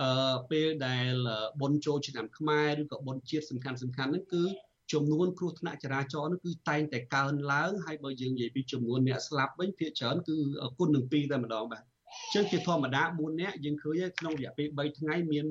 [0.00, 1.12] អឺពេលដែល
[1.60, 4.44] បុណ្យចូលឆ្នាំខ្មែរឬក៏បុណ្យជាតិសំខាន់សំខាន់ហ្នឹងគឺ
[4.92, 10.36] ចំនួនគ្រោះថ្នាក់ចរាចរណ៍នោះគឺតែងតែកើនឡើងហើយបើយើងនិយាយពីចំនួនអ្នកស្លាប់វិញភាគច្រើនគឺ
[10.78, 15.46] គុណនឹង2តែម្ដងបាទអញ្ចឹងជាធម្មតា4នាក់យើងឃើញក្នុងរយៈពេល3ថ្ងៃមាន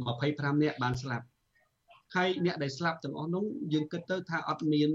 [0.00, 1.26] 25នាក់បានស្លាប់
[2.16, 4.90] ហើយអ្នកដែលស្លាប់ទាំងអស់នោះយើងគិតទៅថាអត់មាន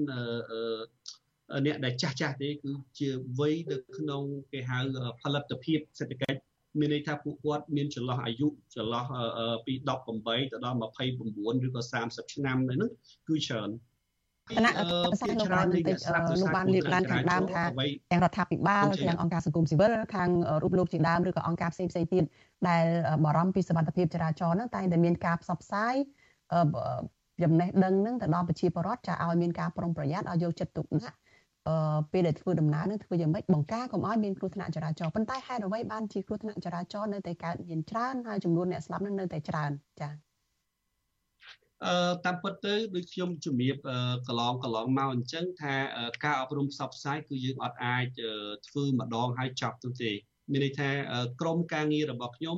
[1.65, 3.09] អ្នកដែលចាស់ចាស់ទេគឺជា
[3.39, 4.79] វ័យនៅក្នុងគេហៅ
[5.21, 6.39] ផលិតភាពសេដ្ឋកិច្ច
[6.79, 9.05] មានន័យថាពួកគាត់មានចន្លោះអាយុចន្លោះ
[9.65, 9.73] ពី
[10.07, 12.89] 18ទៅដល់29ឬក៏30ឆ្នាំហ្នឹង
[13.27, 13.69] គឺច្រើន
[14.49, 14.71] គណៈ
[15.03, 15.97] ប្រសាសន៍លោកបានបន្តិច
[16.41, 17.63] លោកបានលើកឡើងខាងដើមថា
[18.11, 20.29] ទាំងរដ្ឋាភិបាលទាំងអង្គការសង្គមស៊ីវិលខាង
[20.63, 22.23] រូបលោកជាដើមឬក៏អង្គការផ្សេងផ្សេងទៀត
[22.69, 22.83] ដែល
[23.25, 25.95] បារម្ភពីសវត្ថិភាពចរាចរណ៍ហ្នឹងតែតែមានការផ្សព្វផ្សាយ
[27.43, 31.17] ចំណេះដឹងហ្នឹងទៅដល់ប្រជាពលរដ្ឋចាឲ្យមានការប្រុងប្រយ័ត្នឲ្យយកចិត្តទុកដាក់
[31.67, 40.13] អឺពេលដែលធ្វើដំណើរនឹងធ្វើយ៉ាងម៉េចបង្ការកុំឲ្យមានគ្រោះថ្នាក់ចរាចរណ៍ប៉ុន្តែហេតុអ្វីបានជាគ្រោះថ្នាក់ចរាចរណ៍នៅតែកើតមានច្រើនហើយចំនួនអ្នកស្លាប់នឹងនៅតែច្រើនចា៎
[41.85, 43.77] អឺតាមពិតទៅដូចខ្ញុំជំរាប
[44.27, 45.75] កន្លងកន្លងមកអញ្ចឹងថា
[46.25, 48.05] ការអប់រំផ្សព្វផ្សាយគឺយើងអត់អាច
[48.67, 50.11] ធ្វើម្ដងហើយចប់ទៅទេ
[50.51, 50.89] មានន័យថា
[51.41, 52.57] ក្រមការងាររបស់ខ្ញុំ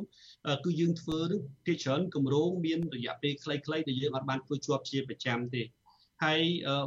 [0.65, 5.61] គឺយើងធ្វើនឹងទីច្រើនគម្រោងមានរយៈពេលខ្លីៗដែលយើងអត់បានធ្វើជាប់ជាប្រចាំទេ
[6.23, 6.41] ហើយ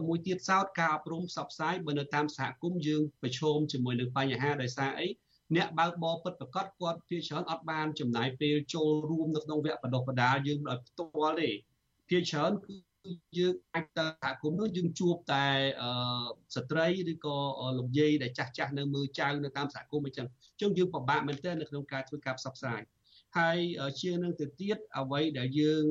[0.06, 5.08] មួយទៀតសោតការអប់រំផ្សព្វផ្សាយបើនៅតាមសហគមន៍យើងប្រឈមជាមួយនឹងបញ្ហាដោយសារអី
[5.56, 11.50] អ្នកបើកបរពិតប្រកបគាត់ភាគច្រើនអត់បានចំណាយពេលចូលរួមនៅក្នុងវគ្គបណ្ដុះបណ្ដាលយើងដោយផ្ទាល់ទេ
[12.08, 12.74] ភាគច្រើនគឺ
[13.38, 15.46] យើងអាចទៅសហគមន៍នោះយើងជួបតែ
[16.56, 17.36] ស្ត្រីឬក៏
[17.78, 22.80] លោកយាយដែលចាស់ចាស់នៅមើលចៅនៅតាមសហគមន៍អញ្ចឹងអញ្ចឹងយើងពិបាកមែនទែននៅក្នុងការធ្វើការផ្សព្វផ្សាយ
[23.38, 23.58] ហើយ
[24.00, 25.84] ជាងនឹងទៅទៀតអ្វីដែលយើង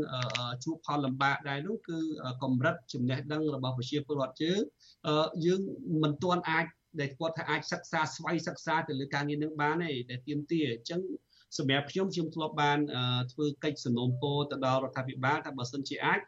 [0.64, 2.00] ជួបផលលំបាកដែរនោះគឺ
[2.44, 4.62] កម្រិតចំណេះដឹងរបស់ប្រជាពលរដ្ឋយើង
[5.46, 5.62] យើង
[6.04, 6.66] មិនទាន់អាច
[7.00, 11.02] ដែលគាត់ថាអាចសិក្សាស្វ័យសិក្សាទៅលើការងារនឹងបានទេដែលទៀមទាអញ្ចឹង
[11.58, 12.80] សម្រាប់ខ្ញុំខ្ញុំធ្លាប់បាន
[13.32, 16.20] ធ្វើកិច្ចសំណូមពរទៅដល់រដ្ឋាភិបាលថាបើសិនជាអាច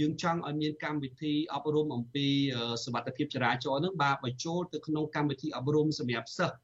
[0.00, 2.26] យើងចង់ឲ្យមានកម្មវិធីអប់រំអំពី
[2.84, 6.56] សុវត្ថិភាពចរាចរណ៍នឹងបាទបញ្ចូលទៅក្នុងកម្មវិធីអប់រំសម្រាប់សិស្ស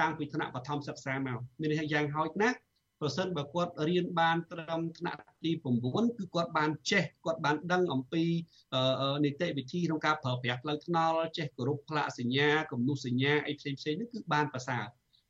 [0.00, 2.56] តាំងពីថ្នាក់បឋមសិក្សាមកមានន័យថាយ៉ាងហោចណាស់
[3.00, 5.50] ប្រសិនបើគាត់រៀនបានត្រឹមថ្នាក់ទី
[5.84, 8.24] 9គឺគាត់បានចេះគាត់បានដឹងអំពី
[9.24, 14.84] នីតិវិធីក្នុងការប្រើប្រាស់ផ្លូវថ្នល់ចេះគោរពផ្លាកសញ្ញាគំនុះសញ្ញាអីផ្សេងផ្សេងនេះគឺបានប្រសើរ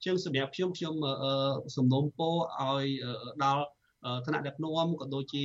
[0.05, 0.95] ជាងសម្រាប់ខ្ញុំខ្ញុំ
[1.77, 2.87] សំណូមពរឲ្យ
[3.45, 3.65] ដល់
[4.27, 5.45] ថ្នាក់ដឹកនាំក៏ដូចជា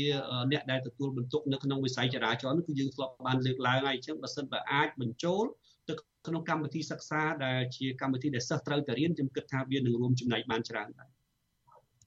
[0.52, 5.44] អ្នកដែលទទួលបន្ទុកនៅក្នុងវិស័យចរាចរណ៍នោះគឺយើងធ្លាប់បានលើកឡើងហើយអញ្ចឹងបើសិនបើអាចបញ្ចូល
[5.90, 5.94] ទៅ
[6.28, 11.15] ក្នុងកម្មវិធីសិក្សាដែលជាកម្មវិធីដែលសិស្សត្រូវតែរៀនខ្ញុំគិតថាវានឹងរួមចំណែកបានច្រើនដែរ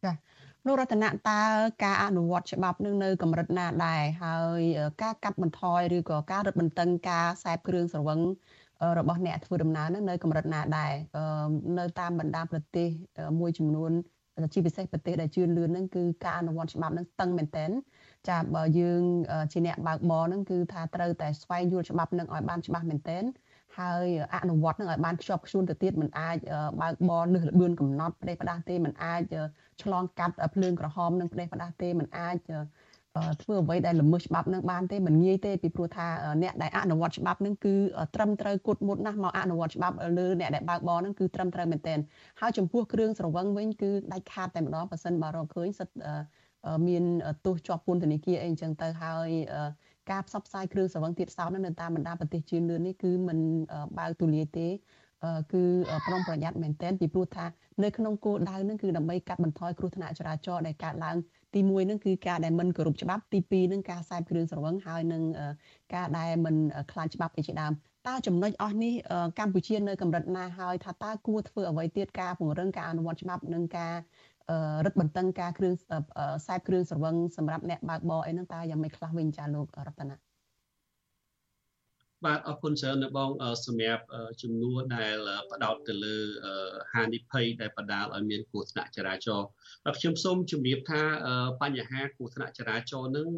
[0.04, 0.12] ចា
[0.66, 1.40] លោករតនៈតើ
[1.84, 4.62] ការអនុវត្តច្បាប់នឹងនៅកម្រិតណាដែរហើយ
[5.02, 8.20] ការកាត់បន្ថយឬក៏ការរឹតបន្តឹងការខ្សែគ្រឿងស្រវឹង
[8.98, 10.92] របស់អ្នកធ្វើដំណើរនឹងនៅកម្រិតណាដែរ
[11.78, 12.88] នៅតាមបណ្ដាប្រទេស
[13.40, 13.92] មួយចំនួន
[14.54, 17.66] ជាពិសេសប្រទេសដែលជឿនលឿនហ្នឹងគឺការអនុវត្តច្បាប់ហ្នឹងតឹងមែនតើ
[18.28, 19.02] ចាបើយើង
[19.52, 23.18] ជាអ្នកបើកបរហ្នឹងគឺថាត្រូវតែស្វែងយល់ច្បាប់ហ្នឹងឲ្យបានច្បាស់មែនតើ
[23.78, 26.36] ហើយអនុវត្តនឹងឲ្យបានខ្ជាប់ខ្ជួនទៅទៀតមិនអាច
[26.80, 29.22] បើកបនលើសលឿនកំណត់ផ្ទៃផ្ដាសទេមិនអាច
[29.82, 32.36] ឆ្លងកាត់ភ្លើងក្រហមនឹងផ្ទៃផ្ដាសទេមិនអាច
[33.42, 36.06] ធ្វើអ្វីដែលល្មើសច្បាប់នឹងបានទេមិនងាយទេពីព្រោះថា
[36.42, 37.74] អ្នកដែលអនុវត្តច្បាប់នឹងគឺ
[38.14, 41.98] ត្រឹមត្រូវគត់មុតណាស់មកអនុវត្តច្បាប់លើអ្នកដែលបើកបរនឹងគឺត្រឹមត្រូវមែនទែន
[42.40, 45.88] ហើយចំពោះគ្រឿងស្រវឹងវិញគឺដាច់ខាតតែម្ដងប៉ះសិនបើរកឃើញសិត
[46.88, 47.04] មាន
[47.44, 49.28] ទោសជាប់ពន្ធនាគារអីអញ្ចឹងទៅហើយ
[50.10, 53.38] ការផ្សព្វផ្សាយគ្រឿងស្រវឹងទៀតសោតនៅតាមបណ្ដាប្រទេសជឿនលឿននេះគឺมัน
[53.98, 54.68] បើកទូលាយទេ
[55.52, 55.62] គឺ
[56.06, 57.46] ប្រុងប្រយ័ត្នមែនទែនពីព្រោះថា
[57.84, 61.16] នៅក្នុងគោលដៅនឹងគឺដើម្បីកាត់បន្ថយគ្រោះថ្នាក់ចរាចរណ៍ដែលកើតឡើង
[61.54, 65.22] ទី1នឹងគឺការដែលមិនគោរពច្បាប់ទី2នឹងការខ្សែគ្រឿងស្រវឹងហើយនឹង
[65.94, 66.56] ការដែលមិន
[66.92, 67.72] ខ្លាចច្បាប់អីជាដើម
[68.08, 68.94] តើចំណុចអស់នេះ
[69.38, 73.94] កម្ពុជានៅកម្រិតណាហើយថាតើគួរធ្វើអ្វីទៀតការពង្រឹងការអនុវត្តច្បាប់និងការ
[74.84, 80.16] រឹតបន្តឹងការគ្រឿងខ្សែគ្រឿងស្រវឹងសម្រាប់អ្នកបើកបរអីហ្នឹងតើយ៉ាងម៉េចខ្លះវិញចាលោករតនា
[82.26, 83.30] បាទអរគុណច្រើននៅបង
[83.66, 84.04] សម្រាប់
[84.42, 85.16] ជំនួសដែល
[85.52, 86.16] ផ្ដោតទៅលើ
[86.92, 89.48] ហានិភ័យដែលបណ្ដាលឲ្យមានគ្រោះថ្នាក់ចរាចរណ៍
[89.98, 91.02] ខ្ញុំសូមជម្រាបថា
[91.62, 93.28] បញ្ហាគ្រោះថ្នាក់ចរាចរណ៍នឹង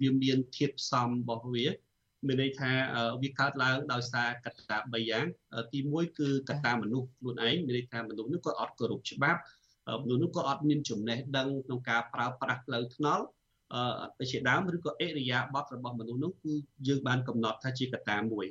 [0.00, 1.66] វាមានធាតុផ្សំរបស់វា
[2.26, 2.72] មានន័យថា
[3.22, 5.26] វាកើតឡើងដោយសារកត្តា3យ៉ាង
[5.72, 9.40] ទី1គឺកត្តាមនុស្សខ្លួនឯងមានន័យថាមនុស្សនោះក៏អត់គោរពច្បាប់
[10.02, 13.24] មនុស្សនោះក៏អត់មានចំណេះដឹងក្នុងការប្រើប្រាស់ផ្លូវថ្នល់
[14.20, 16.52] អឺជាដើមឬក៏អេរិយាបថរបស់មនុស្សនោះគឺ
[16.88, 18.46] យើងបានកំណត់ថាជាកត្តាមួយ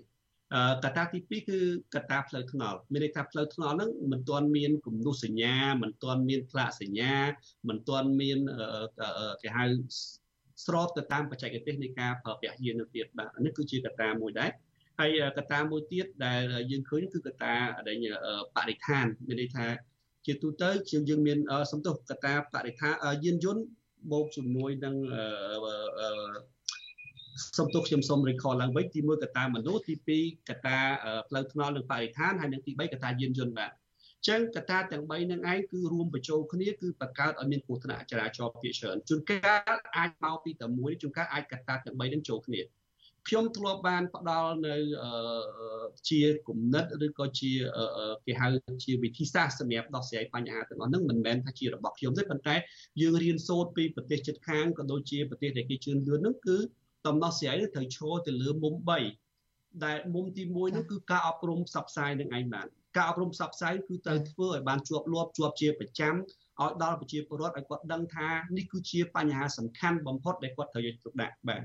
[0.84, 1.60] កត្តាទី2គឺ
[1.96, 7.14] កត្តាផ្លូវថ្នល់មានន័យថាផ្លូវថ្នល់ហ្នឹងមិនទាន់មានគំនូសសញ្ញាមិនទាន់មានផ្លាកសញ្ញា
[7.70, 8.40] មិនទាន់មាន
[9.42, 9.66] គេហៅ
[10.66, 14.52] ស្របទៅតាមបច្ចេកទេសនៃការប្រើប្រាស់យាននៅទៀតបាទនេះគឺជាកត្តាមួយដែរ
[15.00, 17.56] ហើយកត្តាមួយទៀតដែលយើងឃើញគឺកត្តា
[17.88, 17.98] ដែល
[18.56, 19.66] បរិស្ថានមានន័យថា
[20.26, 21.38] ជាទូទៅជាយើងមាន
[21.71, 22.93] សំទោសកត្តាបរិស្ថាន
[23.24, 23.63] យានយន្ត
[24.11, 24.95] បូកជាមួយនឹង
[27.57, 29.95] សំទោសខ្ញុំសូម recall ឡើងវិញទី1កត្តាមនុស្សទី
[30.32, 30.78] 2កត្តា
[31.30, 33.71] ផ្លូវថ្នល់និងបរិស្ថានហើយនិងទី3កត្តាយានយន្តបាទ
[34.28, 42.61] ចឹងកត្តាទាំង3នឹងឯងគឺរួមបញ្ចូលគ្នាគឺបង្កើតឲ្យមានគ្រោះថ្នាក់ចរាចរណ៍ភាគច្រើនជួនកាលអាចមកពីតែមួយជួនកាលអាចកត្តាទាំង3នឹងចូលគ្នា
[43.28, 44.76] ខ្ញុំធ្លាប់បានផ្ដល់នៅ
[46.09, 47.51] ជាគំនិតឬក៏ជា
[48.26, 48.47] គេហៅ
[48.84, 52.55] ជាវិធីសាស្ត្រសម្រាប់ដោះស្រាយបញ្ហាទាំងអស់ហ្នឹងមិនមែនថាជារបស់ខ្ញុំទេប៉ុន្តែ
[53.01, 56.57] យើងរៀនសូត្រពីប្រទេសជិតខាងក៏ដូចជាប្រទេសដែលគេជឿនលឿនហ្នឹងគឺ
[57.07, 58.74] ដំណោះស្រាយនេះត្រូវឈរទៅលើមុំ
[59.30, 62.67] 3ដែលមុំទី1នោះគឺការអប់រំផ្សព្វផ្សាយនឹងឯងបាន
[62.97, 66.15] ការអប់រំផ្សព្វផ្សាយគឺត្រូវធ្វើឲ្យបានជាប់លាប់ជាប់ជាប្រចាំ
[66.61, 71.63] ឲ្យដល់ប្រជាពលរដ្ឋឲ្យគាត់ដឹងថានេះគឺជាបញ្ហាសំខាន់បំផុតដែលគាត់ត្រូវយកទុកដាក់បាទ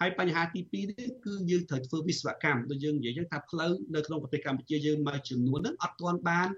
[0.00, 6.48] ហើយបញ្ហាទី2នេះគឺយើងត្រូវធ្វើវិស្វកម្មដូចយើងនិយាយចឹងថាផ្លូវនៅក្នុងប្រទេសកម្ពុជាយើងមួយចំនួនហ្នឹងអត់ទាន់បាន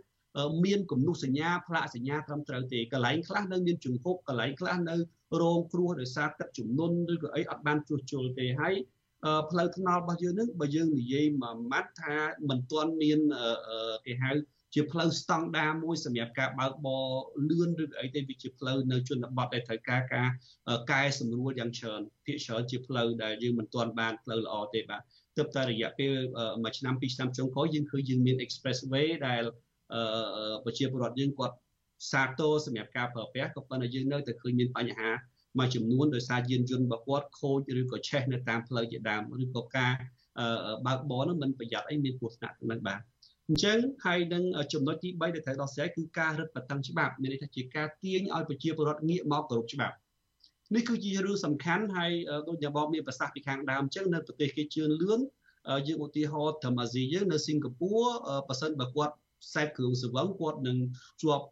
[0.64, 4.97] មានគំនុះសញ្ញាផ្លាកសញ្ញាត្រឹមត្រូវទេកន្លែងខ្លះនៅមានជំហុកកន្លែងខ្លះនៅ
[5.41, 8.74] រងគ្រោះដោយសារទឹកជំនន់ឬក៏អីអត់បានជួសជុលទេហើយ
[9.51, 12.14] ផ្លូវថ្នល់របស់យើងនឹងបើយើងនិយាយមួយម៉ាត់ថា
[12.49, 13.20] មិនទាន់មាន
[14.07, 14.30] គេហៅ
[14.75, 17.07] ជាផ្លូវស្តង់ដារមួយសម្រាប់ការបើកបរ
[17.49, 20.29] លឿនឬអីទេវាជាផ្លូវនៅជនបទដែលត្រូវការការ
[20.93, 25.03] កែសម្រួលយ៉ាងច្រើនភាគច្រើនជាផ្លូវដែលយើងមិនទាន់បានផ្លូវល្អទេបាទ
[25.37, 26.12] ទើបតែរយៈពេល
[26.64, 29.43] មួយឆ្នាំពីរឆ្នាំចុងក្រោយយើងឃើញយើងមាន expressway ដែល
[30.64, 31.55] ប្រជាពលរដ្ឋយើងគាត់
[32.11, 35.11] សាទរសម្រាប់ការប្រើប្រាស់ក៏ប៉ុន្តែយើងនៅតែឃើញមានបញ្ហា
[35.59, 39.93] មួយចំនួនដោយសារយានយន្តរបស់គាត់ខូចឬក៏ឆេះនៅតាមផ្លូវជាដើមឬក៏ការ
[40.87, 43.01] បើកបរនឹងមិនប្រយ័ត្នអីមានគ្រោះថ្នាក់នឹងបាទ
[43.49, 49.96] អញ្ចឹងហើយនឹងចំណុចទី3ដែលត្រូវដោះស្រាយគឺការរឹតបន្តឹងច្បាប់មានន័យថាជាការទាញឲ្យប្រជាពលរដ្ឋងាកមកគោរពច្បាប់
[50.74, 52.12] នេះគឺជារឿងសំខាន់ហើយ
[52.49, 55.20] ដូចអ្នកបងមានប្រសាសន៍ពីខាងដើមអញ្ចឹងនៅប្រទេសគេជឿនលឿន
[55.86, 60.76] យើងឧទាហរណ៍ធម្មអាស៊ីយើងនៅសិង្ហបុរីប៉ះសិនបើគាត់ខ្សែគ្រឿងសង្វឹងគាត់នឹង
[61.22, 61.46] ជាប់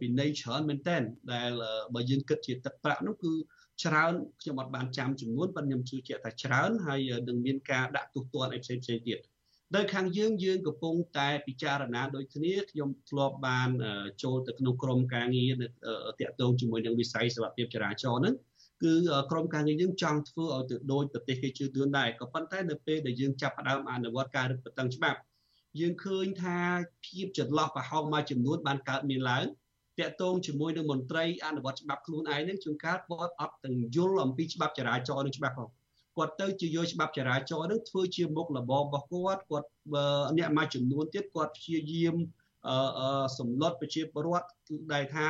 [0.00, 0.98] ពីនៃច្រើនមែនតើ
[1.32, 1.50] ដែល
[1.94, 3.32] បើយើងគិតជាទឹកប្រាក់នោះគឺ
[3.84, 9.18] ច្រើនខ្ញុំអត់បានចាំចំនួនប៉ុន្តែខ្ញុំជឿជាក់ថាច្រើនហើយនឹងមានការដាក់ទោសទណ្ឌអីផ្សេងផ្សេងទៀត
[9.76, 13.70] នៅខាងយើងយើងកំពុងតែពិចារណាដូចគ្នាខ្ញុំធ្លាប់បាន
[14.22, 15.52] ចូលទៅក្នុងក្រុមការងារ
[16.20, 18.34] តាក់ទងជាមួយនឹងវិស័យសេវាភាពចរាចរណ៍ហ្នឹង
[18.82, 18.94] គឺ
[19.30, 25.18] ក្រុមការងារយើងចង់ធ្វើឲ្យទៅដូចប្រទេសគេជឿទឿនដែរក៏ប៉ុន្តែនៅពេលដែលយើងចាប់ផ្ដើមអនុវត្តការរឹតបន្តឹងច្បាប់
[25.80, 26.58] យើងឃើញថា
[27.06, 29.44] ភាពចន្លោះប្រហោងមួយចំនួនបានកើតមានឡើង
[30.00, 35.68] តាក់ទងជាមួយនឹងមន្ត្រីអនុវត្តច្បាប់ខ្លួនឯងនឹងជួនកាលគាត់អត់ទាំងយល់អំពីច្បាប់ចរាចរណ៍នឹងច្បាស់ផង
[36.18, 39.68] គាត់ទៅជាយកច្បាប់ចរាចរណ៍នឹងធ្វើជាមុខរបររបស់គាត់គាត់
[40.38, 42.14] អ្នកមួយចំនួនទៀតគាត់ព្យាយាម
[42.68, 44.48] អឺសម្លុតប្រជាពលរដ្ឋ
[44.92, 45.26] ដែលថា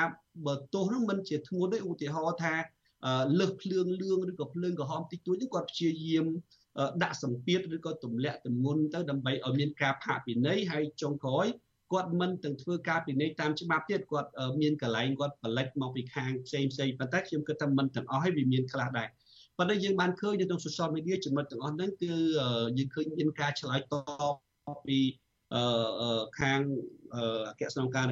[0.47, 2.55] បើទោសនឹងមិនជាធ្ងន់ទេឧទាហរណ៍ថា
[3.39, 6.27] លើសភ្លើងលឿងឬក៏ភ្លើងក្រហមតិចតួចនេះគាត់ព្យាយាម
[7.03, 11.47] ដាក់សម្ពាធឬក៏ទម្លាក់ទម្ងន់ទៅដើម្បីឲ្យមានការផាកពិន័យហើយចុងក្រោយ
[11.93, 14.31] គាត់មិនទាំងធ្វើការពិន័យតាមច្បាប់ទៀតគាត់
[14.61, 19.09] មានកន្លែងគាត់បលិចមកពីខាងផ្សេងផ្សេងប៉ុន្តែខ្ញុំគិតថាមិនទាំងអស់ហើយវាមានខ្លះដែរ
[19.59, 22.13] ប៉ុន្តែយើងបានឃើញនៅក្នុង social media ចំណុចទាំងអស់ហ្នឹងគឺ
[22.79, 23.95] យើងឃើញមានការឆ្លើយត
[24.71, 24.99] បពី
[26.41, 26.61] ខាង
[27.51, 28.07] អគ្គស្នងការ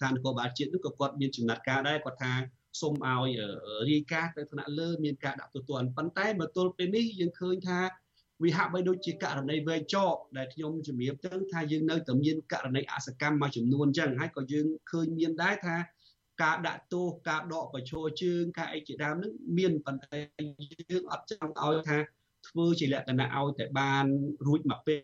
[0.00, 2.32] ឋាននគរបាលជាតិនោះក៏គាត់មានចំណាត់ការដែរគាត់ថា
[2.80, 3.30] សូមឲ្យ
[3.90, 7.80] រាយការណ៍ទៅថ្នាក់លើមានការដាក់ទទួលប៉ុន្តែបើទល់ពេលនេះយើងឃើញថា
[8.42, 15.76] វាហាក់បីដូចជាករណីវែងចកដែលខ្ញុំជំរាបទៅថាយើងនៅតែមានករណីអសកម្មមួយចំនួនអញ្ចឹងហើយក៏យើងឃើញមានដែរថា
[16.42, 20.18] ការដាក់ទោសការដកបញ្ឈរជើងការអីជាដើមនឹងមានប៉ុន្តែ
[20.90, 21.98] យើងអត់ចង់ឲ្យថា
[22.48, 24.06] ធ្វើជាលក្ខណៈឲ្យតែបាន
[24.46, 24.96] រួចមកពេ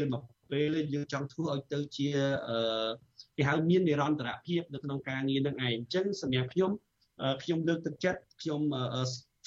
[0.00, 2.08] លមកពេលយើងចង់ធ្វើឲ្យទៅជា
[3.36, 6.70] គេហៅមាននិរន្តរភាពនៅក្នុងការងារនឹងឯងអញ្ចឹងសម្រាប់ខ្ញុំ
[7.42, 8.60] ខ្ញុំលើកទឹកចិត្តខ្ញុំ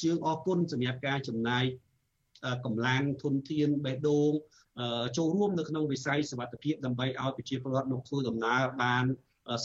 [0.02, 1.66] ជឿអរគុណសម្រាប់ការចំណាយ
[2.66, 4.32] កម្លាំងធនធានបេះដូង
[5.18, 9.06] ចូលរួមនៅក្នុងវិស័យសវត្ថភាពដើម្បីឲ្យប្រជាពលរដ្ឋមកធ្វើដំណើរបាន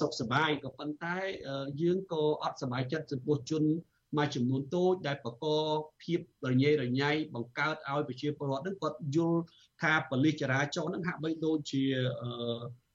[0.00, 1.16] សុខសប្បាយក៏ប៉ុន្តែ
[1.82, 3.64] យើងក៏អត់សប្បាយចិត្តចំពោះជន
[4.16, 5.44] មួយចំនួនតូចដែលបក
[6.02, 6.20] ភាព
[6.50, 9.40] រញ៉េរញ៉ៃបង្កើតឲ្យប្រជាពលរដ្ឋនឹងគាត់យល់
[9.82, 11.84] ថាបលិសចរាចរណ៍នឹងហាក់បីដូចជា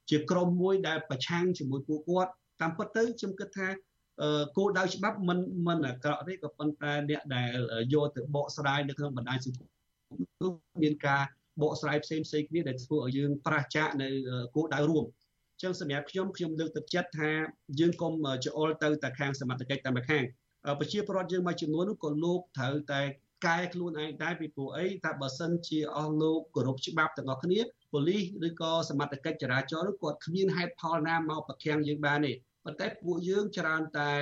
[0.10, 2.32] ជាក្រុមមួយដែលប្រឆាំងជាមួយពួកគាត់
[2.62, 3.68] តាមពិតទៅខ្ញុំគិតថា
[4.58, 7.58] គោលដៅច្បាប់មិនមិនអាក្រក់ទេក៏ប៉ុន្តែអ្នកដែល
[7.94, 9.70] យកទៅបកស្រាយនៅក្នុងបណ្ដាញសង្គម
[10.42, 10.52] នោះ
[10.84, 11.24] មានការ
[11.62, 14.08] បកស្រាយផ្សេងផ្សេងគ្នាដែលធ្វើឲ្យយើងប្រឆាចនៅ
[14.56, 15.06] គោលដៅរួម
[15.62, 17.32] ចឹងសម្រាប់ខ្ញុំខ្ញុំលើកទឹកចិត្តថា
[17.80, 18.14] យើងកុំ
[18.46, 20.24] ច្អល់ទៅតែខាងសមត្ថកិច្ចតែម្ខាង
[20.80, 23.02] ប្រជាពលរដ្ឋយើងមួយចំនួននោះក៏លោកត្រូវតែ
[23.46, 27.60] កែខ្លួនឯងដែរពីព្រោះអីថាបើសិនជាអស់លោកគោរពច្បាប់ទាំងអស់គ្នា
[27.94, 32.34] ប៉ូលីសឬក៏សមត្ថកិច្ចចរាចរណ៍នោះគាត់គ្មានហេតុផលណាមកប្រខាំងយើងបានទេ
[32.66, 34.14] ប៉ុន្តែពួកយើងច្រើនតែ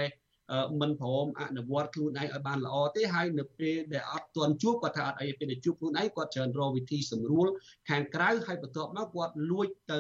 [0.82, 7.48] មិនព្រមអនុវត្តខ្លួនឯងឲ្យបានល្អទេហើយនៅពេលដែលអត់ទាន់ជួបគាត់ថាអត់អីពេលដែលជួបខ្លួនឯងគាត់ច្រើនរកវិធីសម្រួល
[7.90, 10.00] ខាងក្រៅហើយបន្ទាប់មកគាត់លួចទៅ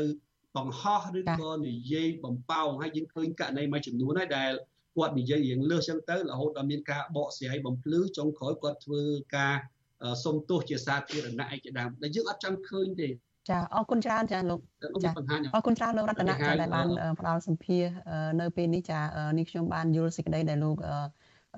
[0.57, 4.51] បង្ហោះឬក៏និយាយបំប៉ោងហើយយើងឃើញករណីមួយចំនួនហើយដែល
[4.95, 9.01] គាត់និយាយរៀងលើសចឹងទៅរហូតដល់មានការបកស្រាយបំភ្លឺចុងក្រោយគាត់ធ្វើ
[9.37, 9.55] ការ
[10.23, 13.09] សុំទោសជាសាធារណៈឯកដើមដែលយើងអត់ចង់ឃើញទេ
[13.49, 14.59] ចាអរគុណច្រើនចាលោក
[15.03, 15.09] ចា
[15.55, 16.87] អរគុណច្រើនលោករតនៈចាដែលបាន
[17.19, 17.83] ផ្ដល់សម្ភារ
[18.41, 18.99] នៅពេលនេះចា
[19.37, 20.77] នេះខ្ញុំបានយល់សេចក្តីដែលលោក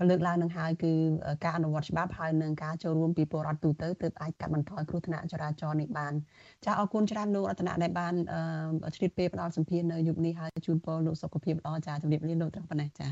[0.10, 0.92] លើកឡើងនឹងហើយគឺ
[1.44, 6.14] ការអនុវត្តច្បាប់ហើយនឹងការចូលរួមពីពលរដ្ឋទូទៅទើបអាចកាត់បន្ថយគ្រោះថ្នាក់ចរាចរណ៍នេះបាន
[6.66, 8.14] ចាអរគុណច្រើនលោករតនៈដែលបាន
[8.96, 13.08] ឆ្លៀតពេលផ្ដល់សម្ភារនៅយុគនេះហើយជូនពរលោកសុខភាពល្អចាជម្រាបលាលោកត្រឹមប៉ុណ្ណេះចា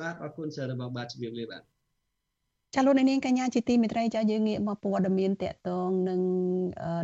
[0.00, 1.62] បាទអរគុណច្រើនរបស់បាទជម្រាបលាបាទ
[2.74, 6.20] ចាលោកនាងកញ្ញាជាទីមេត្រីចាយើងងាកមកព័ត៌មានតកតងនឹង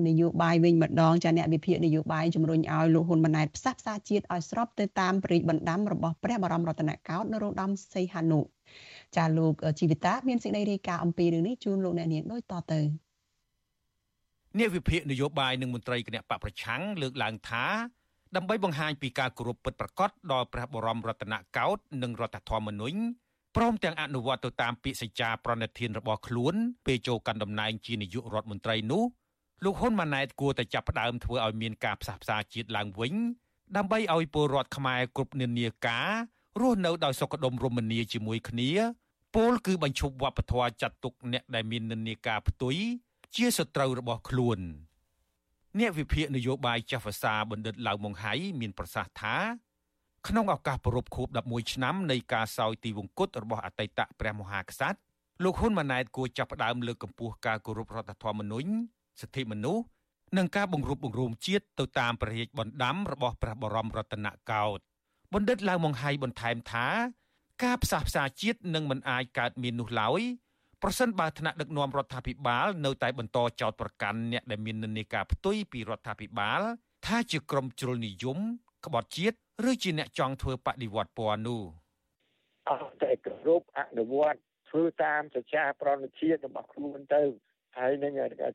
[0.09, 8.41] នយោបាយវិញម្ដងចាអ្នកវិភាគនយោបាយជំរុញឲ្យលោកហ៊ុនម៉ាណែតផ្សះផ្សាជាតិឲ្យស្របទៅតាមប្រតិបណ្ដាំរបស់ព្រះបរមរតនកោដ្ឋនរោត្តមសីហនុ
[9.17, 12.81] ចាលោកជីវិតាមានសេចក្តីរាយការណ៍អំពីរឿងនេះជូនលោកអ្នកនាងដូចតទៅ
[14.59, 17.65] អ្នកវិភាគនយោបាយនិងមន្ត្រីគណៈបកប្រឆាំងលើកឡើងថា
[18.37, 22.99] ដើម្បីបង្ហាញពីការគោរពពិតប្រាកដដល់ព្រះបរមរតនកោដ្ឋនិងរដ្ឋធម្មនុញ្ញ
[23.57, 26.55] ព្រមទាំងអនុវត្តទៅតាមពាក្យសច្ចាប្រណិធានរបស់ខ្លួន
[26.87, 29.05] ពេលចូលកាន់តំណែងជានាយករដ្ឋមន្ត្រីនោះ
[29.65, 33.15] លោកហ៊ុនម៉ាណែតគួរតែចាប់ផ្ដើមធ្វើឲ្យមានការផ្សះផ្សាជាតិឡើងវិញ
[33.77, 36.11] ដើម្បីឲ្យពលរដ្ឋខ្មែរគ្រប់និន្នាការ
[36.61, 38.71] រស់នៅដោយសុខដុមរមនាជាមួយគ្នា
[39.35, 42.77] ពលគឺបញ្ឈប់វប្បធម៌ចាត់ទុកអ្នកដែលមាននិន្នាការផ្ទុយ
[43.37, 44.59] ជាសត្រូវរបស់ខ្លួន
[45.79, 49.37] អ្នកវិភាគនយោបាយចាស់ភាសាបណ្ឌិតឡៅម៉ុងហៃមានប្រសាសន៍ថា
[50.29, 54.99] ក្នុងឱកាសប្រពខួប11ឆ្នាំនៃការសោយទីវង្គតរបស់អតីតព្រះមហាក្សត្រ
[55.45, 58.69] លោកហ៊ុនម៉ាណែតគួរចាប់ផ្ដើមលើកកម្ពស់ការគោរពរដ្ឋធម្មនុញ្ញ
[59.21, 59.85] សិទ្ធិមនុស្ស
[60.37, 64.83] និងការបង្រួបបង្រួមជាតិទៅតាមព្រះរាជបណ្ដាំរបស់ព្រះបរមរតនកោដ្ឋ
[65.35, 66.87] បណ្ឌិតឡាវម៉ុងហៃបន្ថែមថា
[67.65, 70.21] ការផ្សះផ្សាជាតិនឹងមិនអាចកើតមាននោះឡើយ
[70.83, 76.61] ប្រសិនបើថ្នាក់ដឹកនាំរដ្ឋាភិបាលនៅតែបន្តចោទប្រកាន់អ្នកដែលមាននិន្នាការផ្ទុយពីរដ្ឋាភិបាល
[77.07, 78.39] ថាជាក្រុមជ្រុលនិយម
[78.87, 79.37] ក្បត់ជាតិ
[79.71, 81.63] ឬជាអ្នកចង់ធ្វើបដិវត្តពណ៌នោះ
[82.69, 87.23] អស់តែគ្រប់អនុវត្តធ្វើតាមសច្ចាប្រណិជាតិរបស់ខ្លួនទៅ
[87.79, 88.13] ហើយនឹង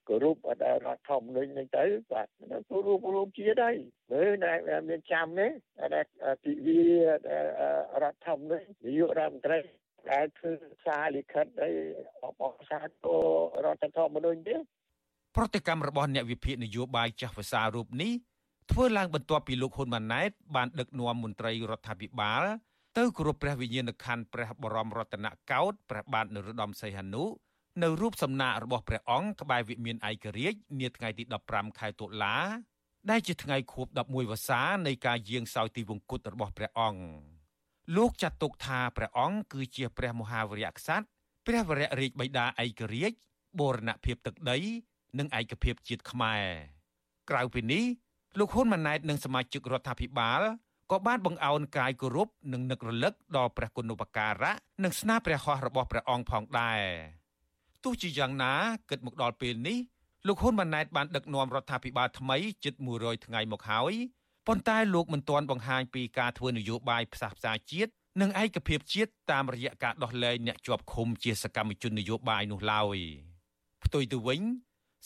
[0.10, 2.28] គោរពអត់រដ្ឋធម្មនុញ្ញនឹងទៅបាទ
[2.70, 3.76] គោរពរួមជាតិហើយ
[4.12, 5.48] មើលតែមានចាំទេ
[5.94, 6.02] តែ
[6.46, 9.60] ទិវារដ្ឋធម្មនុញ្ញនាយករដ្ឋមន្ត្រី
[10.12, 10.52] ដែលធ្វើ
[10.86, 11.74] សារលិខិតឲ្យ
[12.22, 13.26] បបសាទរ
[13.66, 14.56] រដ្ឋធម្មនុញ្ញទេ
[15.36, 18.14] ប្រតិកម្មរបស់អ្នកវិភាគនយោបាយចាស់ភាសារូបនេះ
[18.72, 22.44] ធ្វើឡើងបន្ទាប់ពីលោកហ៊ុនម៉ាណែតបានដឹកនាំមន្ត្រីរដ្ឋាភិបាល
[22.98, 27.24] ទៅគោរពព្រះវិញ្ញាណក្ខន្ធព្រះបរមរតនកោដ្ឋព្រះបាទនរោត្តមសីហនុ
[27.80, 32.38] នៅរូបសំណាករបស់ព្រះអង្គក្បែរវិមានឯករាជ្យនាថ្ងៃទី15ខែតុលា
[33.10, 37.04] ដែលជាថ្ងៃខួប11វស្សានៃការយាងសោយទីវង្គតរបស់ព្រះអង្គ
[37.96, 41.06] លោកចាត់ទុកថាព្រះអង្គគឺជាព្រះមហាវីរក្សត្រ
[41.48, 43.18] ព្រះវររាជបិតាឯករាជ្យ
[43.60, 44.58] បូរណភាពទឹកដី
[45.20, 46.46] និងឯកភាពជាតិខ្មែរ
[47.30, 47.84] ក្រៅពីនេះ
[48.40, 50.42] លោកហ៊ុនម៉ាណែតនិងសមាជិករដ្ឋាភិបាល
[50.92, 54.54] ក៏បានបង្អោនកាយគោរពនិងនឹករលឹកដល់ព្រះគុណូបការៈ
[54.84, 57.21] និងស្នាព្រះហស្ថរបស់ព្រះអង្គផងដែរ
[57.84, 58.54] ទោះជាយ៉ាងណា
[58.90, 59.78] គិតមកដល់ពេលនេះ
[60.28, 63.94] លោកហ៊ុនម៉ាណែតបានដឹកនាំរដ្ឋាភិបាលថ្មីជិត100ថ្ងៃមកហើយ
[64.48, 72.98] ប៉ុន្តែលោកមិនទាន់បង្ហាញពីការធ្វើនយោបាយផ្សះផ្សាជាតិនិងឯកភាពជាតិតាមរយៈការដោះលែងអ្នកជាប់ឃុំជាសកម្មជននយោបាយនោះឡើយ
[73.84, 74.42] ផ្ទុយទៅវិញ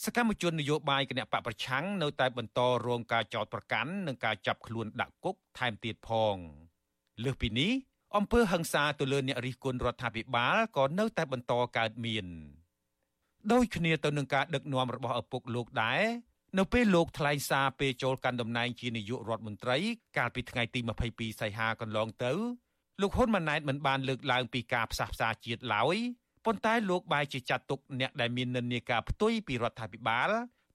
[0.04, 6.36] សកម្មជននយោបាយគណៈបកប្រឆាំងនៅតែបន្តរងការចោទប្រកាន់និងការចាប់ខ្លួនដាក់គុកថែមទៀតផង
[7.24, 7.72] លើសពីនេះ
[8.16, 12.26] អំពើហិង្សាទៅលើអ្នករិះគន់រដ្ឋាភិបាលក៏នៅតែបន្តកើតមាន
[13.52, 16.02] ដោយគ្នាទៅនឹងការដឹកនាំរបស់ឪពុកលោកដែរ
[16.58, 19.78] នៅពេលលោកថ្លែងសារពេលចូលកាន់តំណែងជានាយករដ្ឋមន្ត្រី
[20.16, 20.80] កាលពីថ្ងៃទី
[21.10, 22.32] 22សីហាកន្លងទៅ
[23.00, 25.96] លោកហ៊ុនម៉ាណែតមិនបានលើកឡើងពីការផ្សះផ្សាជាតិឡើយ
[26.44, 30.30] ប៉ុន្តែលោកបែរជាចាត់ទុកអ្នកដែលមាននិន្នាការផ្ទុយពីរដ្ឋាភិបាល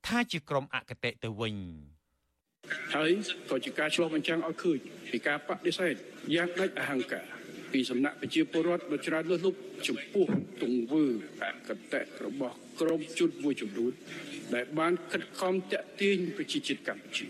[0.07, 1.55] ថាជាក្រុមអកតេទៅវិញ
[2.95, 3.11] ហើយ
[3.49, 4.79] ក៏ជាការឆ្លុះបញ្ចាំងឲ្យឃើញ
[5.11, 5.93] ពីការបដិសេធ
[6.35, 7.40] យ៉ាងដាច់អហង្ការ
[7.73, 10.25] ពីសំណាក់ប្រជាពលរដ្ឋដ៏ច្រើនលើសលប់ចំពោះ
[10.61, 11.05] ទង្វើ
[11.43, 13.91] អកតេរបស់ក្រុមជនមួយចំនួន
[14.55, 17.25] ដែលបានខិតខំតាក់ទាញប្រជាជាតិកម្ពុជា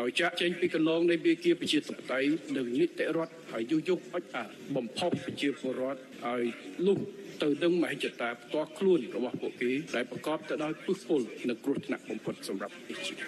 [0.00, 4.44] ឲ្យចាក់ចេញពីកន្លងនៃវិគាប្រជាធិបតេយ្យនិងនីតិរដ្ឋហើយយុយយកអុចអា
[4.76, 6.44] បំផុសប្រជាពលរដ្ឋឲ្យ
[6.86, 6.98] លុះ
[7.42, 13.20] ទៅនឹងមហិច្ឆតាផ្ទាល់ខ្លួនរបស់ពួកគេដែលប្រកបទៅដោយពឹសពុលនិងគ្រោះថ្នាក់បំផុតសម្រាប់ប្រជាជាតិ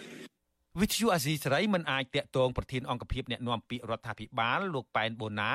[0.81, 5.53] វិទ្យុអាស៊ីសេរីមិនអាចតាក់ទងប្រធានអង្គភិបអ្នកណែនាំពាក្យរដ្ឋាភិបាលលោកប៉ែនបូណា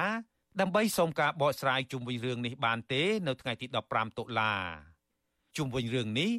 [0.62, 4.54] ដើម្បីសូមការបកស្រាយជុំវិញរឿងនេះបានទេ នៅថ្ងៃទី15តុលា
[5.58, 6.30] ជុំវិញរឿងនេះ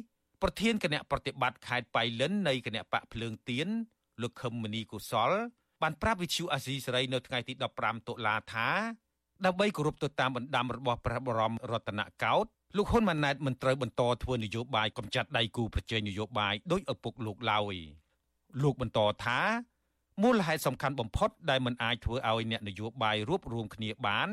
[0.41, 3.67] ប្រធានគណៈប្រតិបត្តិខេត្តបៃលិននៃគណៈបកភ្លើងទៀន
[4.21, 5.31] លោកខឹមមនីកុសល
[5.81, 8.69] បានប្រាប់វិទ្យុអាស៊ីសេរីនៅថ្ងៃទី15តុលាថា
[9.45, 17.75] ដើម្បីគោរពទៅតាមបណ្ដាំរបស់ព្រះបរមរតនកោដ្ឋលោកហ៊ុនម៉ាណែតមិនត្រូវបន្តធ្វើនយោបាយកំចាត់ដៃគូប្រជែងនយោបាយដោយឪពុកលោកឡើយ
[18.63, 19.39] លោកបន្តថា
[20.23, 24.29] មូលហេតុសំខាន់បំផុតដែលមិនអាចធ្វើឲ្យអ្នកនយោបាយរួបរวมគ្នាបាន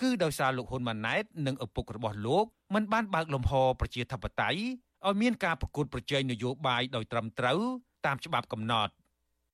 [0.00, 4.60] គឺដោយសារលោកហ៊ុនម៉ាណែតនិងឪពុករបស់លោកមិនបានបើកលំហប្រជាធិបតេយ្យ
[5.06, 7.60] ឲ្យមានការប្រកួតប្រជែងនយោបាយដោយត្រឹមត្រូវ
[8.06, 8.92] តាមច្បាប់កំណត់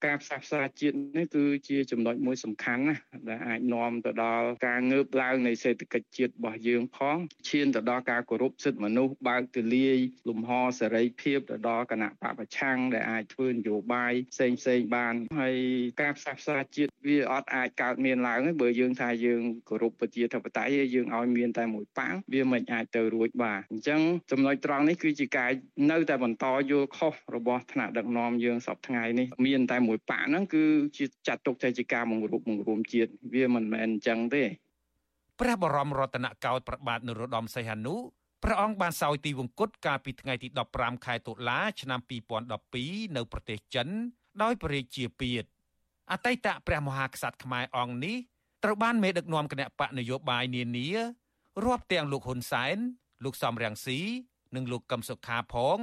[0.07, 2.97] ការផ្សះផ្សាជាតិនេះគឺជាចំណុចមួយសំខាន់ណា
[3.29, 7.17] ដែលអាចនាំទៅដល់ការងើបឡើងនៃសេដ្ឋកិច្ចជាតិរបស់យើងផង
[7.49, 15.57] ឈានទៅដល់ការគោរពសិទ្ធិមនុស្សបើកទូលាយលំហសេរីភាពទៅដល់គណៈបពប្រឆាំងដែលអាចធ្វើនយោបាយផ្សេងផ្សេងបានហើយ
[16.03, 25.51] ការផ្សះផ្សាជាតិវាអត់អាចកើតមានឡើងទេបើយើងថាយើងគោរពប្រជាធិបតេយ្យយើងឲ្យមានតែមួយប៉ាំងវាមិនអាចទៅរួចបានអញ្ចឹងចំណុចត្រង់នេះគឺជាការ
[25.91, 30.65] នៅតែបន្តយល់ខុសរបស់ថ្នាក់ដឹកនាំយើងសពថ្ងៃនេះមានតែមួយបាក់ហ្នឹងគឺ
[30.97, 34.45] ជាចាត់ទុកថាជាការបង្រួបបង្រួមជាតិវាមិនមែនអញ្ចឹងទេ
[35.41, 37.95] ព្រះបរមរតនកោដ្ឋប្របាទនរោត្តមសីហនុ
[38.45, 42.01] ព្រះអង្គបានសោយទីវង្គតកាលពីថ្ងៃទី15ខែតុលា ឆ្នាំ
[42.59, 43.89] 2012នៅប្រទេសចិន
[44.43, 45.49] ដោយព្រះរាជាពាទ្យ
[46.13, 48.17] អតីតព្រះមហាក្សត្រខ្មែរអង្គនេះ
[48.65, 50.89] ត្រូវបានមេដឹកនាំគណៈបកនយោបាយនានា
[51.65, 52.77] រាប់ទាំងលោកហ៊ុនសែន
[53.25, 54.01] លោកសំរងស៊ី
[54.55, 55.79] និងលោកកឹមសុខាផង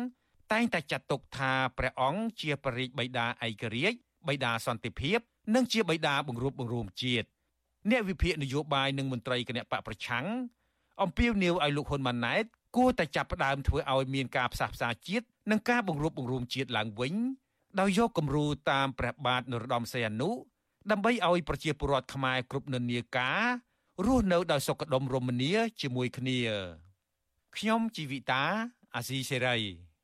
[0.56, 3.98] តែងតែចាត់ទុកថាព្រះអង្គជាព្រះរាជបិតាឯករាជ្យ
[4.28, 5.20] បិតាសន្តិភាព
[5.56, 7.28] និងជាបិតាបង្រួបបង្រួមជាតិ
[7.90, 10.26] អ្នកវិភាគនយោបាយនិងមន្ត្រីគណៈបកប្រឆាំង
[11.02, 12.44] អំពាវនាវឲ្យលោកហ៊ុនម៉ាណែត
[12.76, 17.14] គួរតែចាប់ផ្ដើមធ្វើឲ្យមានការផ្សះផ្សាជាតិនិងការបង្រួបបង្រួមជាតិឡើងវិញ
[17.80, 20.30] ដោយយកគំរូតាមព្រះបាទនរោត្តមសីហនុ
[20.92, 23.44] ដើម្បីឲ្យប្រជាពលរដ្ឋខ្មែរគ្រប់និន្នាការ
[24.06, 26.40] រស់នៅដោយសុខដុមរមនាជាមួយគ្នា
[27.58, 28.44] ខ្ញុំជីវិតា
[28.96, 29.95] អាស៊ីសេរី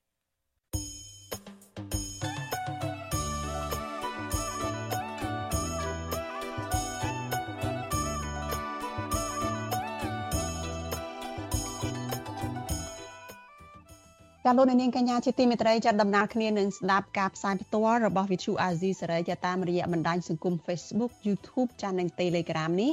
[14.46, 22.92] ចាលោកនាងកញ្ញាជាទីមេត្រីចាដំណើរគ្នានឹងស្ដាប់ការផ្សាយផ្ទាល់របស់ Vithu Azizi សេរីចាតាមរយៈបណ្ដាញសង្គម Facebook YouTube ចានិង Telegram នេះ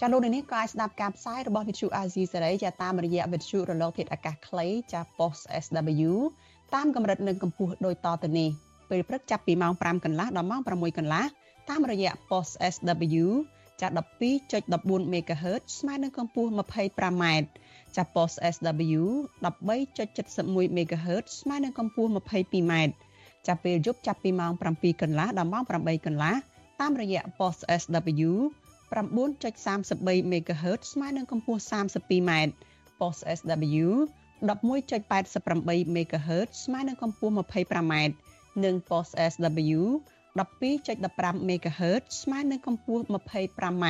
[0.00, 6.12] ចាលោកនាងក៏អាចស្ដាប់ការផ្សាយរបស់ Vithu Azizi សេរីចាតាមរយៈ Vithu រលកធាតុអាកាសខ្លីចា Post SW
[6.74, 8.50] តាមកម្រិតនិងកម្ពស់ដូចតទៅនេះ
[8.90, 11.24] ពេលព្រឹកចាប់ពីម៉ោង5កន្លះដល់ម៉ោង6កន្លះ
[11.70, 13.24] តាមរយៈ Post SW
[13.80, 13.88] ចា
[14.48, 17.24] 12.14 MHz ស្មើនឹងកម្ពស់ 25m
[17.96, 19.02] ចាប់ post SW
[19.44, 22.74] 13.71 MHz ស្មើនឹងកម្ពស់ 22m
[23.46, 26.34] ចាប់ពេលយប់ចាប់ពីម៉ោង7កន្លះដល់ម៉ោង8កន្លះ
[26.80, 28.30] តាមរយៈ post SW
[28.90, 32.30] 9.33 MHz ស្មើនឹងកម្ពស់ 32m
[33.00, 33.86] post SW
[34.48, 37.94] 11.88 MHz ស្មើនឹងកម្ពស់ 25m
[38.64, 39.80] និង post SW
[40.38, 43.84] 12.15 MHz ស្មើនឹងកម្ពស់ 25m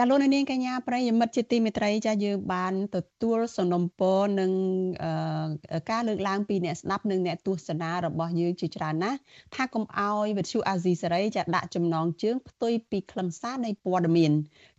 [0.00, 4.52] ចាលោកនាងកញ្ញាប្រិយមិត្តជាទីមេត្រីចាយើងបានទទួលសំណុំពរនិង
[5.90, 9.18] ការលើកឡើងពីអ្នកស្ដាប់និងអ្នកទស្សនារបស់យើងជាច្រើនណាស់
[9.54, 14.32] ថាកុំអោយវិទ្យុអាស៊ីសេរីចាដាក់ចំណងជើងផ្ទុយពីខ្លឹមសារនៃព័ត៌មាន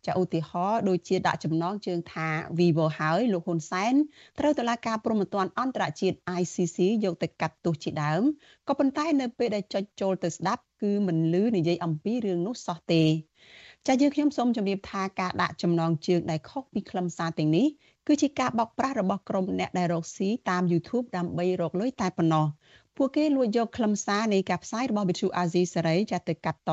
[0.07, 3.93] ចាឧទាហរណ៍ដូចជាដាក់ចំណងជើងថា Vivo ហើយលោកហ៊ុនសែន
[4.39, 8.21] ត្រូវតុលាការព្រហ្មទណ្ឌអន្តរជាតិ ICC យកទៅកាត់ទោសជាដើម
[8.67, 13.03] ក៏ប៉ុន្តែនៅពេលដែលចុចចូលទៅស្ដាប់គឺមិនលឺនិយាយអំពីរឿងនោះសោះទេ
[13.87, 17.67] ចាយើងខ្ញុំសូមជម្រាបថាការដាក់ចំណងជើងដែលខុសពីខ្លឹមសារទាំងនេះ
[18.07, 22.45] គឺជាការបោកប្រាស់របស់ក្រុមអ្នកដែលរកស៊ីតាម YouTube ដើម្បីរកលុយតែប៉ុណ្ណោះ
[22.97, 26.71] ពួកគេលួចយកខ្លឹមសារនៃការផ្សាយរបស់ Vithu Azizi សេរីចាទៅកាត់ត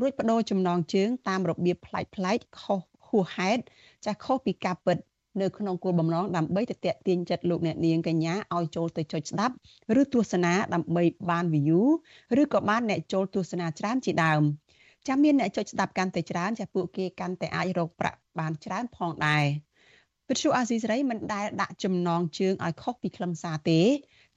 [0.00, 3.62] រួចបដូរចំណងជើងតាមរបៀបប្លែកប្លែកខុសហួសហេតុ
[4.06, 4.98] ចាខុសពីការពិត
[5.40, 9.54] នៅក្នុងគោលបំណងដើម្បីទៅតាក់ទាញចិត្តលោកអ្នកនាងកញ្ញាឲ្យចូលទៅចុចស្ដាប់
[10.00, 11.82] ឬទស្សនាដើម្បីបាន view
[12.42, 14.42] ឬក៏បានអ្នកចូលទស្សនាច្រើនជាដើម
[15.08, 19.44] ចាំមានអ្នកចុចស្ដាប់កាន់តែច្រើនចាពួកគេកាន់តែអាចរកប្រាក់បានច្រើនផងដែរ
[20.28, 23.80] វិទ្យុអាស៊ីសេរីមិនដែលដាក់ចំណងជើងឲ្យខុសពីខ្លឹមសារទេ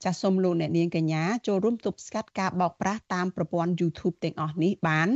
[0.04, 5.10] ចាសសូមលោកអ្នកនាងកញ្ញាចូលរួមទប់ស្កាត់ការបោកប្រាស់តាមប្រព័ន្ធ YouTube ទាំងអស់នេះបាន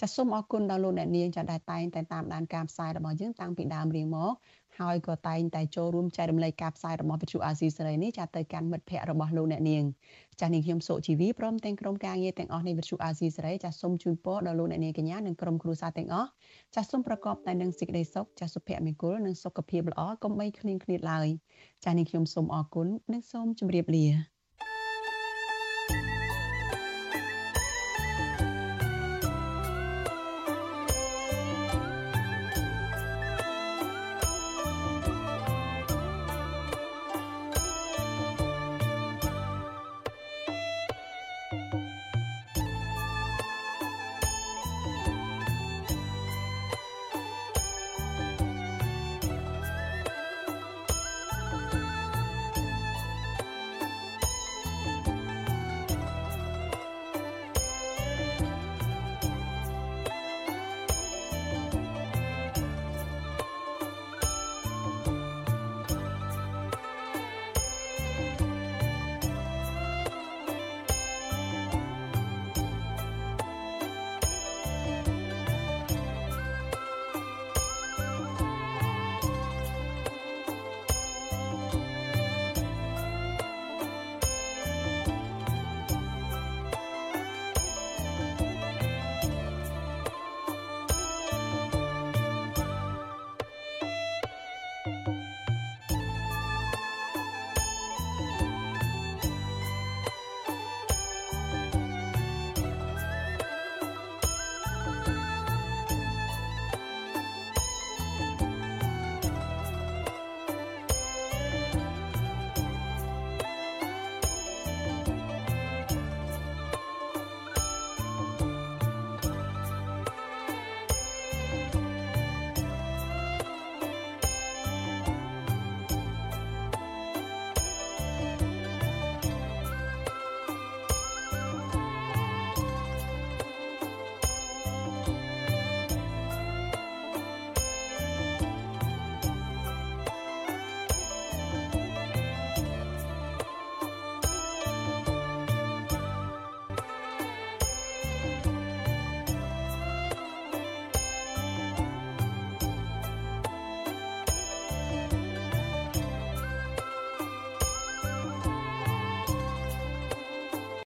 [0.01, 4.33] ចាសូមអរគុណដល់លោកអ្នកនាងចាដែលតែងតែតាមដានការផ្សាយរបស់យើងតាំងពីដើមរៀងមក
[4.80, 9.84] ហើយក៏តែងតែចូលរួមចែករំលែកការផ្សាយរបស់វិទ្យុអាស៊ីសេរីនេះចាទៅកាន់មិត្តភ័ក្តិរបស់លោកអ្នកនាង
[10.41, 16.30] ចានាងខ្ញុំសុជីវីព្រមទាំងក្រុមការងារទាំងអស់នៃវិទ្យុអាស៊ីសេរីចាសូមជូនពរដល់លោកអ្នកនាងកញ្ញានិងក្រុមគ្រួសារទាំងអស់
[16.76, 21.28] ចាសូមប្រកបតែនឹងសេចក្តីសុខចាសុភមង្គលនិងសុខភាពល្អកុំបីឃ្លៀងឃ្លាតឡើយ
[21.86, 24.33] ចានាងខ្ញុំសូមអរគុណនិងសូមជម្រាបលា